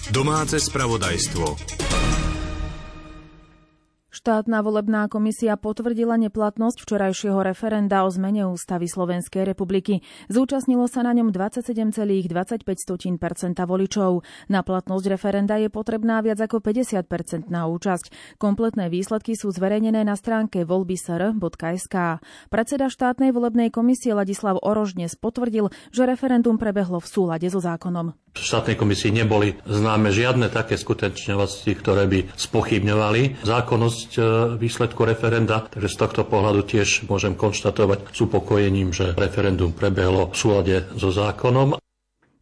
Domáce 0.09 0.57
spravodajstvo. 0.57 1.78
Štátna 4.19 4.67
volebná 4.67 5.07
komisia 5.07 5.55
potvrdila 5.55 6.19
neplatnosť 6.19 6.83
včerajšieho 6.83 7.39
referenda 7.39 8.03
o 8.03 8.11
zmene 8.11 8.51
ústavy 8.51 8.91
Slovenskej 8.91 9.47
republiky. 9.47 10.03
Zúčastnilo 10.27 10.91
sa 10.91 11.07
na 11.07 11.15
ňom 11.15 11.31
27,25% 11.31 12.27
voličov. 13.63 14.27
Na 14.51 14.67
platnosť 14.67 15.07
referenda 15.07 15.55
je 15.63 15.71
potrebná 15.71 16.19
viac 16.19 16.43
ako 16.43 16.59
50% 16.59 17.47
na 17.47 17.71
účasť. 17.71 18.35
Kompletné 18.43 18.91
výsledky 18.91 19.39
sú 19.39 19.55
zverejnené 19.55 20.03
na 20.03 20.19
stránke 20.19 20.67
volbisr.sk. 20.67 22.19
Predseda 22.51 22.91
štátnej 22.91 23.31
volebnej 23.31 23.71
komisie 23.71 24.19
Ladislav 24.19 24.59
Orož 24.67 24.99
potvrdil, 25.23 25.71
že 25.95 26.11
referendum 26.11 26.59
prebehlo 26.59 26.99
v 26.99 27.07
súlade 27.07 27.47
so 27.47 27.63
zákonom. 27.63 28.19
V 28.35 28.43
štátnej 28.43 28.75
komisii 28.75 29.15
neboli 29.15 29.55
známe 29.63 30.11
žiadne 30.11 30.51
také 30.51 30.75
skutečnosti, 30.79 31.67
ktoré 31.67 32.07
by 32.11 32.35
spochybňovali 32.35 33.43
zákonnosť 33.43 34.11
výsledku 34.59 35.07
referenda, 35.07 35.65
takže 35.71 35.89
z 35.89 35.97
tohto 35.97 36.23
pohľadu 36.27 36.67
tiež 36.67 37.07
môžem 37.07 37.39
konštatovať 37.39 38.11
s 38.11 38.19
upokojením, 38.21 38.91
že 38.91 39.15
referendum 39.15 39.71
prebehlo 39.73 40.31
v 40.31 40.37
súlade 40.37 40.77
so 40.99 41.15
zákonom. 41.15 41.79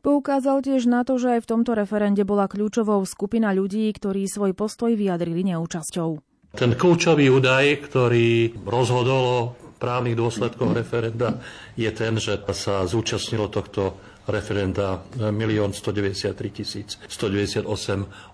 Poukázal 0.01 0.63
tiež 0.63 0.87
na 0.87 1.03
to, 1.03 1.19
že 1.19 1.39
aj 1.39 1.41
v 1.43 1.51
tomto 1.51 1.75
referende 1.75 2.23
bola 2.23 2.47
kľúčovou 2.47 3.03
skupina 3.03 3.51
ľudí, 3.51 3.91
ktorí 3.91 4.31
svoj 4.31 4.55
postoj 4.55 4.95
vyjadrili 4.95 5.43
neúčasťou. 5.55 6.11
Ten 6.55 6.79
kľúčový 6.79 7.27
údaj, 7.27 7.91
ktorý 7.91 8.55
rozhodol 8.65 9.23
o 9.27 9.41
právnych 9.77 10.17
dôsledkoch 10.17 10.73
referenda, 10.73 11.43
je 11.77 11.91
ten, 11.93 12.17
že 12.17 12.39
sa 12.55 12.87
zúčastnilo 12.89 13.53
tohto 13.53 13.99
referenda 14.27 15.03
1 15.17 15.33
193 15.73 17.09
198 17.09 17.67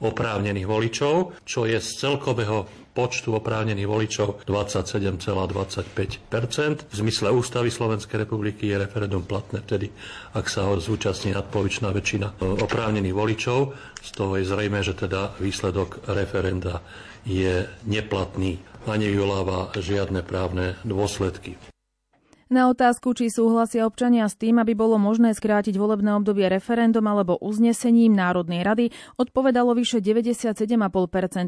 oprávnených 0.03 0.67
voličov, 0.67 1.45
čo 1.45 1.69
je 1.69 1.79
z 1.81 1.89
celkového 2.01 2.83
počtu 2.93 3.33
oprávnených 3.33 3.89
voličov 3.89 4.45
27,25 4.45 6.29
V 6.93 6.95
zmysle 6.97 7.33
ústavy 7.33 7.73
Slovenskej 7.73 8.29
republiky 8.29 8.69
je 8.69 8.77
referendum 8.77 9.25
platné 9.25 9.65
vtedy, 9.65 9.89
ak 10.37 10.45
sa 10.53 10.69
ho 10.69 10.77
zúčastní 10.77 11.33
nadpolovičná 11.33 11.89
väčšina 11.89 12.37
oprávnených 12.61 13.17
voličov. 13.17 13.73
Z 14.05 14.11
toho 14.13 14.37
je 14.37 14.45
zrejme, 14.45 14.85
že 14.85 14.93
teda 14.93 15.33
výsledok 15.41 16.05
referenda 16.13 16.85
je 17.25 17.65
neplatný 17.89 18.61
a 18.85 18.99
nevyvoláva 18.99 19.73
žiadne 19.79 20.21
právne 20.27 20.77
dôsledky. 20.85 21.72
Na 22.53 22.69
otázku, 22.69 23.17
či 23.17 23.33
súhlasia 23.33 23.89
občania 23.89 24.29
s 24.29 24.37
tým, 24.37 24.61
aby 24.61 24.77
bolo 24.77 25.01
možné 25.01 25.33
skrátiť 25.33 25.73
volebné 25.73 26.13
obdobie 26.21 26.53
referendum 26.53 27.01
alebo 27.09 27.41
uznesením 27.41 28.13
Národnej 28.13 28.61
rady, 28.61 28.93
odpovedalo 29.17 29.73
vyše 29.73 30.05
97,5% 30.05 30.61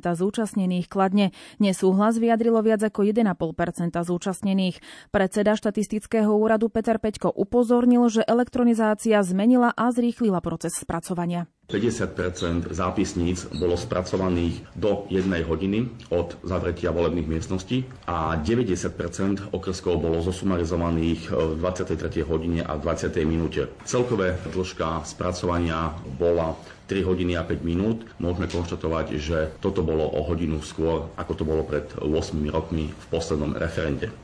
zúčastnených 0.00 0.88
kladne. 0.88 1.36
Nesúhlas 1.60 2.16
vyjadrilo 2.16 2.64
viac 2.64 2.80
ako 2.88 3.04
1,5% 3.04 4.00
zúčastnených. 4.00 4.80
Predseda 5.12 5.52
štatistického 5.60 6.32
úradu 6.32 6.72
Peter 6.72 6.96
Peťko 6.96 7.28
upozornil, 7.36 8.08
že 8.08 8.24
elektronizácia 8.24 9.20
zmenila 9.20 9.76
a 9.76 9.92
zrýchlila 9.92 10.40
proces 10.40 10.72
spracovania. 10.72 11.52
50% 11.68 12.70
zápisníc 12.70 13.48
bolo 13.56 13.74
spracovaných 13.74 14.62
do 14.76 15.08
jednej 15.08 15.42
hodiny 15.48 15.88
od 16.12 16.36
zavretia 16.44 16.92
volebných 16.92 17.24
miestností 17.24 17.88
a 18.04 18.36
90% 18.36 19.50
okrskov 19.50 19.98
bolo 19.98 20.20
zosumarizovaných 20.20 21.32
v 21.32 21.52
23. 21.58 22.20
hodine 22.28 22.60
a 22.62 22.76
20. 22.76 23.16
minúte. 23.24 23.72
Celkové 23.88 24.36
dĺžka 24.52 25.08
spracovania 25.08 25.96
bola 26.20 26.52
3 26.86 27.00
hodiny 27.00 27.32
a 27.34 27.42
5 27.42 27.64
minút. 27.64 28.04
Môžeme 28.20 28.44
konštatovať, 28.44 29.06
že 29.16 29.38
toto 29.64 29.80
bolo 29.80 30.04
o 30.04 30.20
hodinu 30.20 30.60
skôr, 30.60 31.08
ako 31.16 31.32
to 31.32 31.44
bolo 31.48 31.64
pred 31.64 31.88
8 31.96 32.12
rokmi 32.52 32.92
v 32.92 33.04
poslednom 33.08 33.56
referende. 33.56 34.23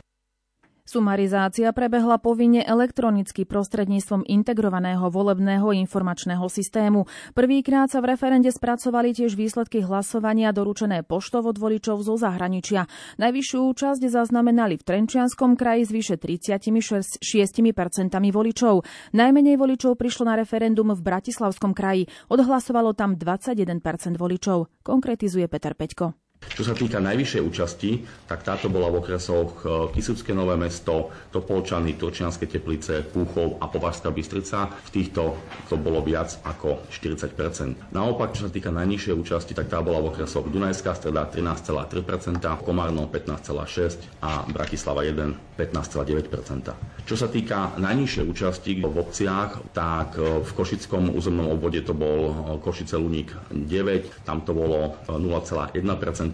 Sumarizácia 0.90 1.70
prebehla 1.70 2.18
povinne 2.18 2.66
elektronicky 2.66 3.46
prostredníctvom 3.46 4.26
integrovaného 4.26 5.06
volebného 5.06 5.70
informačného 5.70 6.42
systému. 6.50 7.06
Prvýkrát 7.30 7.86
sa 7.86 8.02
v 8.02 8.18
referende 8.18 8.50
spracovali 8.50 9.14
tiež 9.14 9.38
výsledky 9.38 9.86
hlasovania 9.86 10.50
doručené 10.50 11.06
poštov 11.06 11.54
od 11.54 11.62
voličov 11.62 12.02
zo 12.02 12.18
zahraničia. 12.18 12.90
Najvyššiu 13.22 13.58
účasť 13.70 14.02
zaznamenali 14.10 14.82
v 14.82 14.86
Trenčianskom 14.90 15.54
kraji 15.54 15.86
s 15.86 15.90
vyše 15.94 16.16
36% 16.18 17.22
voličov. 18.34 18.82
Najmenej 19.14 19.62
voličov 19.62 19.94
prišlo 19.94 20.26
na 20.26 20.34
referendum 20.42 20.90
v 20.90 21.06
Bratislavskom 21.06 21.70
kraji. 21.70 22.10
Odhlasovalo 22.26 22.98
tam 22.98 23.14
21% 23.14 24.18
voličov. 24.18 24.66
Konkretizuje 24.82 25.46
Peter 25.46 25.78
Peťko. 25.78 26.29
Čo 26.60 26.66
sa 26.66 26.76
týka 26.76 27.00
najvyššej 27.00 27.40
účasti, 27.40 27.90
tak 28.28 28.44
táto 28.44 28.68
bola 28.68 28.92
v 28.92 29.00
okresoch 29.00 29.64
e, 29.64 29.96
Kisucké 29.96 30.36
Nové 30.36 30.60
mesto, 30.60 31.08
Topolčany, 31.32 31.96
Turčianske 31.96 32.44
Teplice, 32.44 33.00
Púchov 33.00 33.56
a 33.60 33.68
Považská 33.68 34.12
Bystrica. 34.12 34.68
V 34.68 34.90
týchto 34.92 35.40
to 35.72 35.80
bolo 35.80 36.04
viac 36.04 36.36
ako 36.44 36.84
40% 36.92 37.96
Naopak, 37.96 38.36
čo 38.36 38.44
sa 38.44 38.52
týka 38.52 38.68
najnižšej 38.76 39.14
účasti, 39.20 39.52
tak 39.56 39.72
tá 39.72 39.80
bola 39.80 40.04
v 40.04 40.12
okresoch 40.12 40.52
Dunajská 40.52 40.92
streda 40.96 41.28
13,3% 41.32 42.44
Komárno 42.60 43.08
15,6 43.08 44.20
a 44.20 44.44
Bratislava 44.44 45.00
1 45.08 45.56
15,9% 45.60 47.04
Čo 47.04 47.16
sa 47.20 47.28
týka 47.28 47.76
najnižšej 47.76 48.24
účasti 48.24 48.70
v 48.80 48.96
obciach, 48.96 49.60
tak 49.76 50.16
e, 50.16 50.40
v 50.40 50.50
Košickom 50.56 51.12
územnom 51.12 51.52
obvode 51.52 51.84
to 51.84 51.92
bol 51.92 52.20
e, 52.28 52.32
Košice 52.64 52.96
Luník 52.96 53.32
9, 53.52 54.24
tam 54.28 54.40
to 54.44 54.56
bolo 54.56 54.96
0,1 55.08 55.76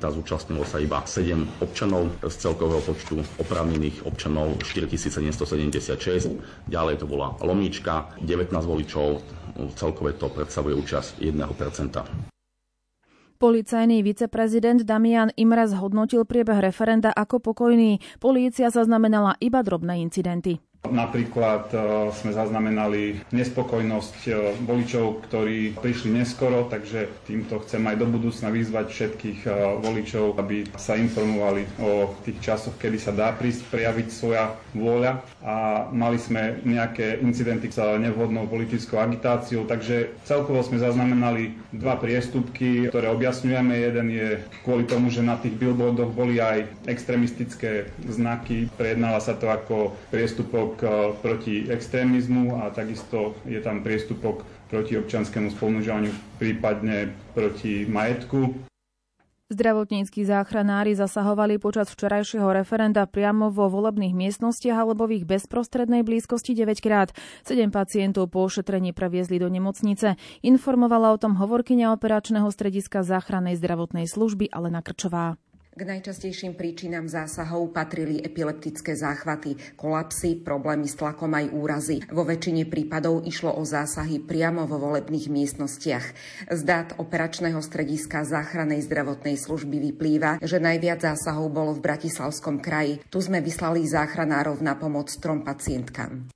zúčastnilo 0.03 0.67
sa 0.69 0.83
iba 0.83 1.01
7 1.01 1.65
občanov 1.65 2.13
z 2.21 2.35
celkového 2.37 2.83
počtu 2.85 3.25
oprávnených 3.41 4.05
občanov 4.05 4.61
4776. 4.61 6.69
Ďalej 6.69 7.01
to 7.01 7.07
bola 7.09 7.33
Lomnička, 7.41 8.21
19 8.21 8.53
voličov, 8.53 9.25
celkové 9.79 10.13
to 10.19 10.29
predstavuje 10.29 10.77
účasť 10.77 11.25
1%. 11.25 12.37
Policajný 13.37 14.01
viceprezident 14.01 14.89
Damian 14.89 15.29
Imres 15.37 15.77
hodnotil 15.77 16.25
priebeh 16.25 16.57
referenda 16.57 17.13
ako 17.13 17.53
pokojný. 17.53 18.01
Polícia 18.17 18.73
zaznamenala 18.73 19.37
iba 19.45 19.61
drobné 19.61 20.01
incidenty. 20.01 20.57
Napríklad 20.91 21.73
e, 21.73 21.77
sme 22.15 22.31
zaznamenali 22.35 23.23
nespokojnosť 23.31 24.19
e, 24.27 24.31
voličov, 24.63 25.27
ktorí 25.27 25.79
prišli 25.79 26.15
neskoro, 26.17 26.67
takže 26.67 27.11
týmto 27.25 27.63
chcem 27.65 27.83
aj 27.87 27.97
do 27.99 28.07
budúcna 28.07 28.51
vyzvať 28.51 28.87
všetkých 28.91 29.41
e, 29.47 29.51
voličov, 29.83 30.39
aby 30.39 30.69
sa 30.77 30.99
informovali 30.99 31.67
o 31.83 32.13
tých 32.23 32.39
časoch, 32.43 32.77
kedy 32.79 32.99
sa 32.99 33.13
dá 33.15 33.33
prísť 33.35 33.69
prejaviť 33.71 34.09
svoja 34.11 34.55
vôľa 34.77 35.23
a 35.43 35.87
mali 35.95 36.19
sme 36.19 36.61
nejaké 36.67 37.23
incidenty 37.23 37.71
s 37.71 37.79
nevhodnou 37.79 38.51
politickou 38.51 38.99
agitáciou, 38.99 39.65
takže 39.65 40.17
celkovo 40.27 40.61
sme 40.63 40.83
zaznamenali 40.83 41.55
dva 41.71 41.97
priestupky, 42.01 42.89
ktoré 42.89 43.13
objasňujeme. 43.13 43.75
Jeden 43.77 44.07
je 44.11 44.29
kvôli 44.65 44.89
tomu, 44.89 45.13
že 45.13 45.23
na 45.23 45.37
tých 45.39 45.55
billboardoch 45.55 46.13
boli 46.13 46.41
aj 46.41 46.67
extremistické 46.89 47.91
znaky, 48.09 48.69
prejednala 48.75 49.21
sa 49.21 49.37
to 49.37 49.49
ako 49.51 49.97
priestupok 50.11 50.76
priestupok 50.77 51.17
proti 51.23 51.65
extrémizmu 51.73 52.61
a 52.61 52.71
takisto 52.71 53.35
je 53.49 53.57
tam 53.65 53.81
priestupok 53.81 54.45
proti 54.69 54.99
občanskému 55.01 55.57
spolnožovaniu, 55.57 56.13
prípadne 56.37 57.17
proti 57.33 57.89
majetku. 57.89 58.53
Zdravotníckí 59.47 60.27
záchranári 60.27 60.99
zasahovali 60.99 61.63
počas 61.63 61.87
včerajšieho 61.95 62.51
referenda 62.51 63.07
priamo 63.07 63.47
vo 63.47 63.71
volebných 63.71 64.11
miestnostiach 64.11 64.75
alebo 64.75 65.07
v 65.07 65.23
ich 65.23 65.25
bezprostrednej 65.25 66.03
blízkosti 66.03 66.53
9 66.53 66.83
krát. 66.83 67.15
7 67.47 67.71
pacientov 67.71 68.35
po 68.35 68.43
ošetrení 68.43 68.91
previezli 68.91 69.39
do 69.39 69.47
nemocnice. 69.47 70.19
Informovala 70.43 71.15
o 71.15 71.21
tom 71.23 71.39
hovorkyňa 71.39 71.95
operačného 71.95 72.51
strediska 72.51 73.07
záchrannej 73.07 73.55
zdravotnej 73.55 74.11
služby 74.11 74.51
Alena 74.51 74.83
Krčová. 74.83 75.39
K 75.77 75.85
najčastejším 75.85 76.57
príčinám 76.57 77.05
zásahov 77.05 77.69
patrili 77.77 78.17
epileptické 78.25 78.97
záchvaty, 78.97 79.77
kolapsy, 79.77 80.41
problémy 80.41 80.89
s 80.89 80.97
tlakom 80.97 81.29
aj 81.37 81.53
úrazy. 81.53 82.01
Vo 82.09 82.25
väčšine 82.25 82.65
prípadov 82.65 83.29
išlo 83.29 83.53
o 83.53 83.61
zásahy 83.61 84.17
priamo 84.25 84.65
vo 84.65 84.81
volebných 84.81 85.29
miestnostiach. 85.29 86.07
Z 86.49 86.61
dát 86.65 86.97
operačného 86.97 87.61
strediska 87.61 88.25
záchranej 88.25 88.89
zdravotnej 88.89 89.37
služby 89.37 89.93
vyplýva, 89.93 90.41
že 90.41 90.65
najviac 90.65 91.05
zásahov 91.13 91.53
bolo 91.53 91.77
v 91.77 91.85
Bratislavskom 91.85 92.65
kraji. 92.65 93.05
Tu 93.13 93.21
sme 93.21 93.45
vyslali 93.45 93.85
záchranárov 93.85 94.65
na 94.65 94.81
pomoc 94.81 95.13
trom 95.21 95.45
pacientkám. 95.45 96.33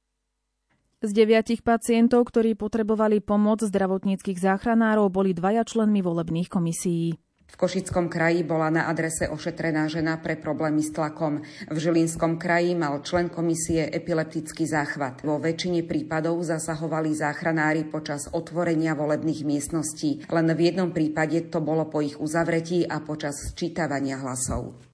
Z 1.00 1.16
deviatich 1.16 1.64
pacientov, 1.64 2.28
ktorí 2.28 2.60
potrebovali 2.60 3.24
pomoc 3.24 3.64
zdravotníckých 3.64 4.36
záchranárov, 4.36 5.08
boli 5.08 5.32
dvaja 5.32 5.64
členmi 5.64 6.04
volebných 6.04 6.52
komisií. 6.52 7.16
V 7.50 7.58
Košickom 7.58 8.06
kraji 8.06 8.46
bola 8.46 8.70
na 8.70 8.82
adrese 8.86 9.26
ošetrená 9.26 9.90
žena 9.90 10.18
pre 10.22 10.38
problémy 10.38 10.82
s 10.82 10.94
tlakom. 10.94 11.42
V 11.66 11.76
Žilinskom 11.76 12.38
kraji 12.38 12.78
mal 12.78 13.02
člen 13.02 13.26
komisie 13.28 13.90
epileptický 13.90 14.66
záchvat. 14.66 15.26
Vo 15.26 15.42
väčšine 15.42 15.82
prípadov 15.86 16.40
zasahovali 16.46 17.10
záchranári 17.14 17.86
počas 17.86 18.30
otvorenia 18.30 18.94
volebných 18.94 19.42
miestností. 19.46 20.26
Len 20.30 20.46
v 20.50 20.60
jednom 20.70 20.90
prípade 20.94 21.50
to 21.50 21.58
bolo 21.62 21.86
po 21.90 22.02
ich 22.02 22.18
uzavretí 22.18 22.86
a 22.86 23.02
počas 23.02 23.54
sčítavania 23.54 24.18
hlasov. 24.22 24.89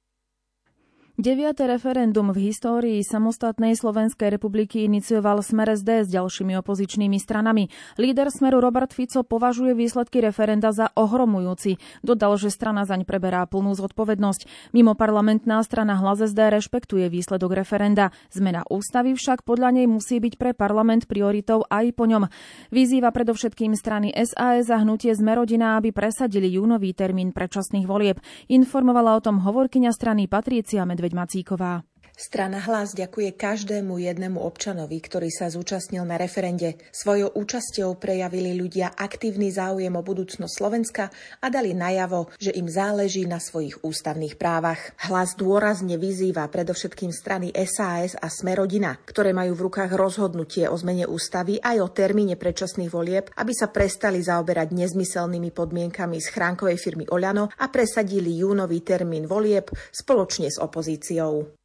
Deviate 1.16 1.64
referendum 1.64 2.28
v 2.28 2.52
histórii 2.52 3.00
samostatnej 3.00 3.72
Slovenskej 3.72 4.36
republiky 4.36 4.84
inicioval 4.84 5.40
Smer 5.40 5.72
SD 5.72 6.04
s 6.04 6.12
ďalšími 6.12 6.52
opozičnými 6.60 7.16
stranami. 7.16 7.72
Líder 7.96 8.28
Smeru 8.28 8.60
Robert 8.60 8.92
Fico 8.92 9.24
považuje 9.24 9.72
výsledky 9.72 10.20
referenda 10.20 10.76
za 10.76 10.92
ohromujúci. 10.92 11.80
Dodal, 12.04 12.36
že 12.36 12.52
strana 12.52 12.84
zaň 12.84 13.08
preberá 13.08 13.48
plnú 13.48 13.72
zodpovednosť. 13.72 14.76
Mimo 14.76 14.92
parlamentná 14.92 15.64
strana 15.64 15.96
Hlas 15.96 16.20
SD 16.20 16.36
rešpektuje 16.52 17.08
výsledok 17.08 17.64
referenda. 17.64 18.12
Zmena 18.28 18.68
ústavy 18.68 19.16
však 19.16 19.40
podľa 19.40 19.72
nej 19.72 19.88
musí 19.88 20.20
byť 20.20 20.36
pre 20.36 20.52
parlament 20.52 21.08
prioritou 21.08 21.64
aj 21.64 21.96
po 21.96 22.04
ňom. 22.04 22.28
Vyzýva 22.68 23.08
predovšetkým 23.08 23.72
strany 23.72 24.12
SAS 24.12 24.68
a 24.68 24.84
hnutie 24.84 25.16
Zmerodina, 25.16 25.80
aby 25.80 25.96
presadili 25.96 26.52
júnový 26.52 26.92
termín 26.92 27.32
predčasných 27.32 27.88
volieb. 27.88 28.20
Informovala 28.52 29.16
o 29.16 29.24
tom 29.24 29.40
hovorkyňa 29.40 29.96
strany 29.96 30.28
Patrícia 30.28 30.84
Medveď 30.84 31.05
Macíková. 31.14 31.82
Strana 32.16 32.64
Hlas 32.64 32.96
ďakuje 32.96 33.36
každému 33.36 34.00
jednému 34.00 34.40
občanovi, 34.40 35.04
ktorý 35.04 35.28
sa 35.28 35.52
zúčastnil 35.52 36.00
na 36.08 36.16
referende. 36.16 36.80
Svojou 36.88 37.28
účasťou 37.36 38.00
prejavili 38.00 38.56
ľudia 38.56 38.96
aktívny 38.96 39.52
záujem 39.52 39.92
o 39.92 40.00
budúcnosť 40.00 40.48
Slovenska 40.48 41.12
a 41.44 41.46
dali 41.52 41.76
najavo, 41.76 42.32
že 42.40 42.56
im 42.56 42.72
záleží 42.72 43.28
na 43.28 43.36
svojich 43.36 43.84
ústavných 43.84 44.40
právach. 44.40 44.96
Hlas 44.96 45.36
dôrazne 45.36 46.00
vyzýva 46.00 46.48
predovšetkým 46.48 47.12
strany 47.12 47.52
SAS 47.52 48.16
a 48.16 48.32
Smerodina, 48.32 48.96
ktoré 48.96 49.36
majú 49.36 49.52
v 49.52 49.68
rukách 49.68 49.92
rozhodnutie 49.92 50.72
o 50.72 50.76
zmene 50.80 51.04
ústavy 51.04 51.60
aj 51.60 51.84
o 51.84 51.92
termíne 51.92 52.40
predčasných 52.40 52.88
volieb, 52.88 53.28
aby 53.36 53.52
sa 53.52 53.68
prestali 53.68 54.24
zaoberať 54.24 54.72
nezmyselnými 54.72 55.52
podmienkami 55.52 56.16
schránkovej 56.16 56.80
firmy 56.80 57.04
Oľano 57.12 57.52
a 57.60 57.68
presadili 57.68 58.40
júnový 58.40 58.80
termín 58.80 59.28
volieb 59.28 59.68
spoločne 59.92 60.48
s 60.48 60.56
opozíciou. 60.56 61.55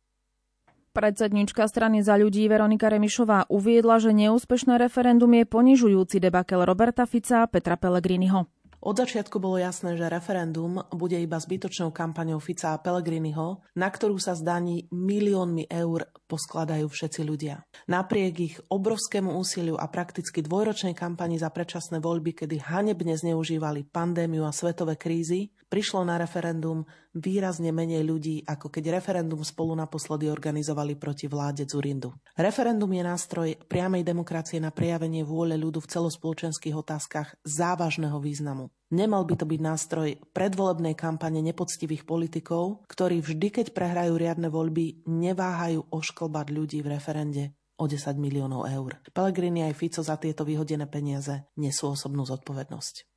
Predsednička 0.91 1.71
strany 1.71 2.03
za 2.03 2.19
ľudí 2.19 2.43
Veronika 2.51 2.91
Remišová 2.91 3.47
uviedla, 3.47 4.03
že 4.03 4.11
neúspešné 4.11 4.75
referendum 4.75 5.31
je 5.31 5.47
ponižujúci 5.47 6.19
debakel 6.19 6.67
Roberta 6.67 7.07
Fica 7.07 7.47
a 7.47 7.49
Petra 7.49 7.79
Pellegriniho. 7.79 8.43
Od 8.81 8.97
začiatku 8.97 9.37
bolo 9.39 9.55
jasné, 9.55 9.95
že 9.95 10.09
referendum 10.11 10.83
bude 10.91 11.15
iba 11.15 11.39
zbytočnou 11.39 11.95
kampaňou 11.95 12.43
Fica 12.43 12.75
a 12.75 12.81
Pellegriniho, 12.81 13.63
na 13.77 13.87
ktorú 13.87 14.19
sa 14.19 14.35
zdaní 14.35 14.89
miliónmi 14.91 15.71
eur 15.71 16.11
poskladajú 16.27 16.89
všetci 16.91 17.21
ľudia. 17.23 17.63
Napriek 17.87 18.35
ich 18.41 18.55
obrovskému 18.67 19.37
úsiliu 19.37 19.79
a 19.79 19.87
prakticky 19.87 20.43
dvojročnej 20.43 20.97
kampani 20.97 21.39
za 21.39 21.53
predčasné 21.53 22.03
voľby, 22.03 22.43
kedy 22.43 22.57
hanebne 22.67 23.15
zneužívali 23.15 23.87
pandémiu 23.87 24.43
a 24.43 24.51
svetové 24.51 24.99
krízy, 24.99 25.53
prišlo 25.69 26.03
na 26.03 26.19
referendum 26.19 26.83
výrazne 27.15 27.75
menej 27.75 28.03
ľudí, 28.07 28.35
ako 28.47 28.71
keď 28.71 28.99
referendum 28.99 29.43
spolu 29.43 29.75
naposledy 29.75 30.31
organizovali 30.31 30.95
proti 30.95 31.27
vláde 31.27 31.67
Zurindu. 31.67 32.15
Referendum 32.35 32.91
je 32.91 33.03
nástroj 33.03 33.49
priamej 33.67 34.07
demokracie 34.07 34.63
na 34.63 34.71
prejavenie 34.71 35.27
vôle 35.27 35.59
ľudu 35.59 35.83
v 35.83 35.91
celospoločenských 35.91 36.75
otázkach 36.75 37.35
závažného 37.43 38.17
významu. 38.19 38.71
Nemal 38.91 39.23
by 39.23 39.39
to 39.39 39.47
byť 39.47 39.59
nástroj 39.63 40.09
predvolebnej 40.35 40.99
kampane 40.99 41.39
nepoctivých 41.39 42.03
politikov, 42.03 42.83
ktorí 42.91 43.23
vždy, 43.23 43.47
keď 43.47 43.67
prehrajú 43.71 44.19
riadne 44.19 44.51
voľby, 44.51 45.07
neváhajú 45.07 45.87
ošklbať 45.87 46.47
ľudí 46.51 46.79
v 46.83 46.91
referende 46.99 47.43
o 47.81 47.89
10 47.89 48.19
miliónov 48.21 48.69
eur. 48.69 49.01
Pelegrini 49.09 49.65
aj 49.65 49.73
Fico 49.73 50.05
za 50.05 50.19
tieto 50.21 50.45
vyhodené 50.45 50.85
peniaze 50.85 51.49
nesú 51.57 51.89
osobnú 51.89 52.27
zodpovednosť. 52.27 53.10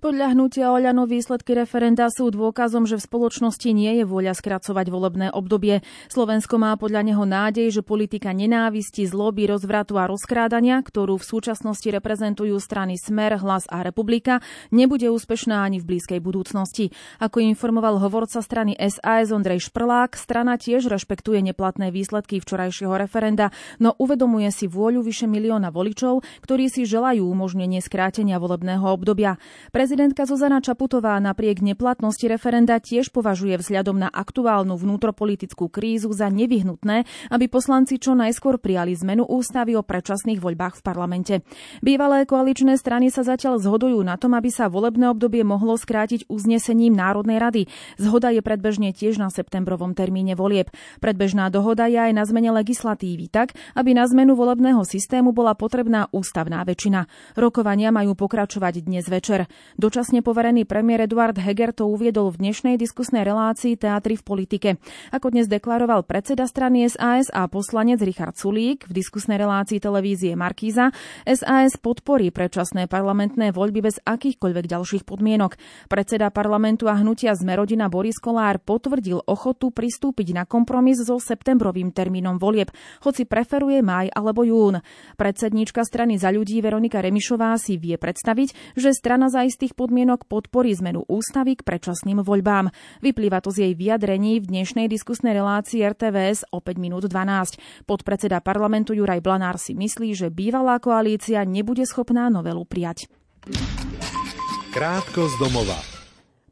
Podľa 0.00 0.32
hnutia 0.32 0.72
Oľano 0.72 1.04
výsledky 1.04 1.52
referenda 1.52 2.08
sú 2.08 2.32
dôkazom, 2.32 2.88
že 2.88 2.96
v 2.96 3.04
spoločnosti 3.04 3.68
nie 3.76 4.00
je 4.00 4.08
vôľa 4.08 4.32
skracovať 4.32 4.88
volebné 4.88 5.28
obdobie. 5.28 5.84
Slovensko 6.08 6.56
má 6.56 6.72
podľa 6.80 7.04
neho 7.04 7.20
nádej, 7.28 7.68
že 7.68 7.84
politika 7.84 8.32
nenávisti, 8.32 9.04
zloby, 9.04 9.44
rozvratu 9.52 10.00
a 10.00 10.08
rozkrádania, 10.08 10.80
ktorú 10.80 11.20
v 11.20 11.28
súčasnosti 11.28 11.84
reprezentujú 11.84 12.56
strany 12.64 12.96
Smer, 12.96 13.44
Hlas 13.44 13.68
a 13.68 13.84
Republika, 13.84 14.40
nebude 14.72 15.04
úspešná 15.12 15.68
ani 15.68 15.84
v 15.84 15.92
blízkej 15.92 16.24
budúcnosti. 16.24 16.96
Ako 17.20 17.44
informoval 17.44 18.00
hovorca 18.00 18.40
strany 18.40 18.72
SAS 18.80 19.28
Ondrej 19.28 19.68
Šprlák, 19.68 20.16
strana 20.16 20.56
tiež 20.56 20.88
rešpektuje 20.88 21.44
neplatné 21.44 21.92
výsledky 21.92 22.40
včorajšieho 22.40 22.96
referenda, 22.96 23.52
no 23.76 23.92
uvedomuje 24.00 24.48
si 24.48 24.64
vôľu 24.64 25.04
vyše 25.04 25.28
milióna 25.28 25.68
voličov, 25.68 26.24
ktorí 26.40 26.72
si 26.72 26.88
želajú 26.88 27.20
umožnenie 27.28 27.84
skrátenia 27.84 28.40
volebného 28.40 28.88
obdobia. 28.88 29.36
Pre 29.76 29.89
Prezidentka 29.90 30.22
Zuzana 30.22 30.62
Čaputová 30.62 31.18
napriek 31.18 31.66
neplatnosti 31.66 32.22
referenda 32.30 32.78
tiež 32.78 33.10
považuje 33.10 33.58
vzhľadom 33.58 33.98
na 33.98 34.06
aktuálnu 34.06 34.78
vnútropolitickú 34.78 35.66
krízu 35.66 36.14
za 36.14 36.30
nevyhnutné, 36.30 37.10
aby 37.26 37.50
poslanci 37.50 37.98
čo 37.98 38.14
najskôr 38.14 38.62
prijali 38.62 38.94
zmenu 38.94 39.26
ústavy 39.26 39.74
o 39.74 39.82
predčasných 39.82 40.38
voľbách 40.38 40.78
v 40.78 40.82
parlamente. 40.86 41.34
Bývalé 41.82 42.22
koaličné 42.22 42.78
strany 42.78 43.10
sa 43.10 43.26
zatiaľ 43.26 43.58
zhodujú 43.58 43.98
na 44.06 44.14
tom, 44.14 44.38
aby 44.38 44.46
sa 44.54 44.70
volebné 44.70 45.10
obdobie 45.10 45.42
mohlo 45.42 45.74
skrátiť 45.74 46.30
uznesením 46.30 46.94
Národnej 46.94 47.42
rady. 47.42 47.66
Zhoda 47.98 48.30
je 48.30 48.46
predbežne 48.46 48.94
tiež 48.94 49.18
na 49.18 49.26
septembrovom 49.26 49.98
termíne 49.98 50.38
volieb. 50.38 50.70
Predbežná 51.02 51.50
dohoda 51.50 51.90
je 51.90 51.98
aj 51.98 52.14
na 52.14 52.22
zmene 52.22 52.54
legislatívy 52.62 53.26
tak, 53.26 53.58
aby 53.74 53.98
na 53.98 54.06
zmenu 54.06 54.38
volebného 54.38 54.86
systému 54.86 55.34
bola 55.34 55.58
potrebná 55.58 56.06
ústavná 56.14 56.62
väčšina. 56.62 57.10
Rokovania 57.34 57.90
majú 57.90 58.14
pokračovať 58.14 58.86
dnes 58.86 59.10
večer. 59.10 59.50
Dočasne 59.80 60.20
poverený 60.20 60.68
premiér 60.68 61.08
Eduard 61.08 61.40
Heger 61.40 61.72
to 61.72 61.88
uviedol 61.88 62.28
v 62.28 62.52
dnešnej 62.52 62.76
diskusnej 62.76 63.24
relácii 63.24 63.80
Teatry 63.80 64.20
v 64.20 64.24
politike. 64.28 64.68
Ako 65.08 65.32
dnes 65.32 65.48
deklaroval 65.48 66.04
predseda 66.04 66.44
strany 66.44 66.84
SAS 66.84 67.32
a 67.32 67.48
poslanec 67.48 68.04
Richard 68.04 68.36
Sulík 68.36 68.84
v 68.84 68.92
diskusnej 68.92 69.40
relácii 69.40 69.80
televízie 69.80 70.36
Markíza, 70.36 70.92
SAS 71.24 71.80
podporí 71.80 72.28
predčasné 72.28 72.92
parlamentné 72.92 73.56
voľby 73.56 73.88
bez 73.88 73.96
akýchkoľvek 74.04 74.68
ďalších 74.68 75.08
podmienok. 75.08 75.56
Predseda 75.88 76.28
parlamentu 76.28 76.84
a 76.84 77.00
hnutia 77.00 77.32
Zmerodina 77.32 77.88
Boris 77.88 78.20
Kolár 78.20 78.60
potvrdil 78.60 79.24
ochotu 79.24 79.72
pristúpiť 79.72 80.36
na 80.36 80.44
kompromis 80.44 81.00
so 81.00 81.16
septembrovým 81.16 81.88
termínom 81.88 82.36
volieb, 82.36 82.68
hoci 83.00 83.24
preferuje 83.24 83.80
maj 83.80 84.12
alebo 84.12 84.44
jún. 84.44 84.84
Predsedníčka 85.16 85.88
strany 85.88 86.20
za 86.20 86.28
ľudí 86.28 86.60
Veronika 86.60 87.00
Remišová 87.00 87.56
si 87.56 87.80
vie 87.80 87.96
predstaviť, 87.96 88.76
že 88.76 88.92
strana 88.92 89.32
za 89.32 89.40
istých 89.40 89.69
podmienok 89.74 90.30
podporí 90.30 90.72
zmenu 90.78 91.02
ústavy 91.10 91.58
k 91.58 91.66
predčasným 91.66 92.22
voľbám. 92.22 92.70
Vyplýva 93.02 93.42
to 93.42 93.50
z 93.50 93.66
jej 93.66 93.72
vyjadrení 93.74 94.38
v 94.38 94.48
dnešnej 94.48 94.86
diskusnej 94.86 95.34
relácii 95.34 95.82
RTVS 95.82 96.48
o 96.54 96.62
5 96.62 96.78
minút 96.78 97.10
12. 97.10 97.88
Podpredseda 97.88 98.38
parlamentu 98.38 98.94
Juraj 98.94 99.18
Blanár 99.18 99.58
si 99.58 99.74
myslí, 99.74 100.14
že 100.14 100.30
bývalá 100.30 100.78
koalícia 100.78 101.42
nebude 101.42 101.82
schopná 101.82 102.30
novelu 102.30 102.62
prijať. 102.62 103.10
Krátko 104.70 105.26
z 105.26 105.34
domova. 105.42 105.89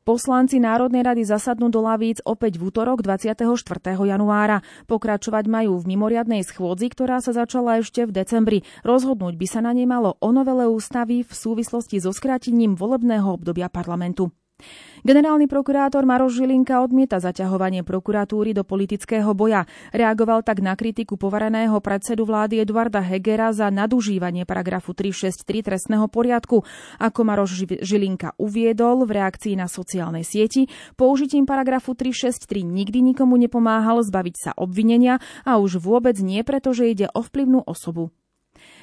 Poslanci 0.09 0.57
Národnej 0.57 1.05
rady 1.05 1.29
zasadnú 1.29 1.69
do 1.69 1.85
lavíc 1.85 2.25
opäť 2.25 2.57
v 2.57 2.73
útorok 2.73 3.05
24. 3.05 3.45
januára. 3.93 4.65
Pokračovať 4.89 5.45
majú 5.45 5.77
v 5.77 5.85
mimoriadnej 5.85 6.41
schôdzi, 6.49 6.89
ktorá 6.89 7.21
sa 7.21 7.37
začala 7.37 7.77
ešte 7.77 8.09
v 8.09 8.17
decembri. 8.17 8.59
Rozhodnúť 8.89 9.37
by 9.37 9.45
sa 9.45 9.61
na 9.61 9.77
nej 9.77 9.85
malo 9.85 10.17
o 10.25 10.33
novele 10.33 10.65
ústavy 10.65 11.29
v 11.29 11.29
súvislosti 11.29 12.01
so 12.01 12.17
skrátením 12.17 12.73
volebného 12.73 13.37
obdobia 13.37 13.69
parlamentu. 13.69 14.33
Generálny 15.09 15.49
prokurátor 15.49 16.05
Maroš 16.05 16.43
Žilinka 16.43 16.85
odmieta 16.85 17.17
zaťahovanie 17.17 17.81
prokuratúry 17.81 18.53
do 18.53 18.61
politického 18.61 19.33
boja. 19.33 19.65
Reagoval 19.89 20.45
tak 20.45 20.61
na 20.61 20.77
kritiku 20.77 21.17
povereného 21.17 21.81
predsedu 21.81 22.29
vlády 22.29 22.61
Eduarda 22.61 23.01
Hegera 23.01 23.55
za 23.57 23.73
nadužívanie 23.73 24.45
paragrafu 24.45 24.93
363 24.93 25.65
trestného 25.65 26.07
poriadku. 26.13 26.61
Ako 27.01 27.21
Maroš 27.25 27.65
Žilinka 27.81 28.37
uviedol 28.37 29.09
v 29.09 29.23
reakcii 29.23 29.57
na 29.57 29.65
sociálnej 29.65 30.29
sieti, 30.29 30.69
použitím 30.99 31.49
paragrafu 31.49 31.97
363 31.97 32.67
nikdy 32.69 33.01
nikomu 33.01 33.41
nepomáhal 33.41 34.05
zbaviť 34.05 34.35
sa 34.37 34.51
obvinenia 34.61 35.25
a 35.49 35.57
už 35.57 35.81
vôbec 35.81 36.21
nie 36.21 36.45
preto, 36.45 36.77
že 36.77 36.91
ide 36.91 37.07
o 37.17 37.25
vplyvnú 37.25 37.65
osobu. 37.65 38.13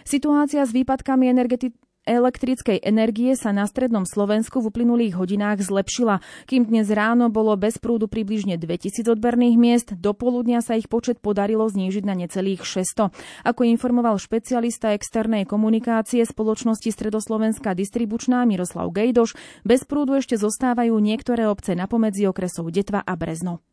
Situácia 0.08 0.66
s 0.66 0.74
výpadkami 0.74 1.30
energeti- 1.30 1.76
elektrickej 2.06 2.86
energie 2.86 3.34
sa 3.34 3.50
na 3.52 3.66
strednom 3.66 4.06
Slovensku 4.06 4.62
v 4.62 4.70
uplynulých 4.70 5.18
hodinách 5.18 5.66
zlepšila. 5.66 6.22
Kým 6.46 6.70
dnes 6.70 6.88
ráno 6.94 7.34
bolo 7.34 7.58
bez 7.58 7.82
prúdu 7.82 8.06
približne 8.06 8.56
2000 8.62 9.10
odberných 9.12 9.58
miest, 9.58 9.88
do 9.98 10.14
poludnia 10.14 10.62
sa 10.62 10.78
ich 10.78 10.86
počet 10.86 11.20
podarilo 11.20 11.66
znížiť 11.66 12.04
na 12.06 12.14
necelých 12.14 12.62
600. 12.64 13.10
Ako 13.44 13.62
informoval 13.66 14.22
špecialista 14.22 14.94
externej 14.94 15.50
komunikácie 15.50 16.22
spoločnosti 16.24 16.88
Stredoslovenská 16.88 17.74
distribučná 17.74 18.46
Miroslav 18.46 18.94
Gejdoš, 18.94 19.36
bez 19.66 19.84
prúdu 19.84 20.16
ešte 20.16 20.38
zostávajú 20.38 20.96
niektoré 21.02 21.50
obce 21.50 21.74
na 21.74 21.90
pomedzi 21.90 22.30
okresov 22.30 22.70
Detva 22.70 23.02
a 23.02 23.14
Brezno. 23.18 23.66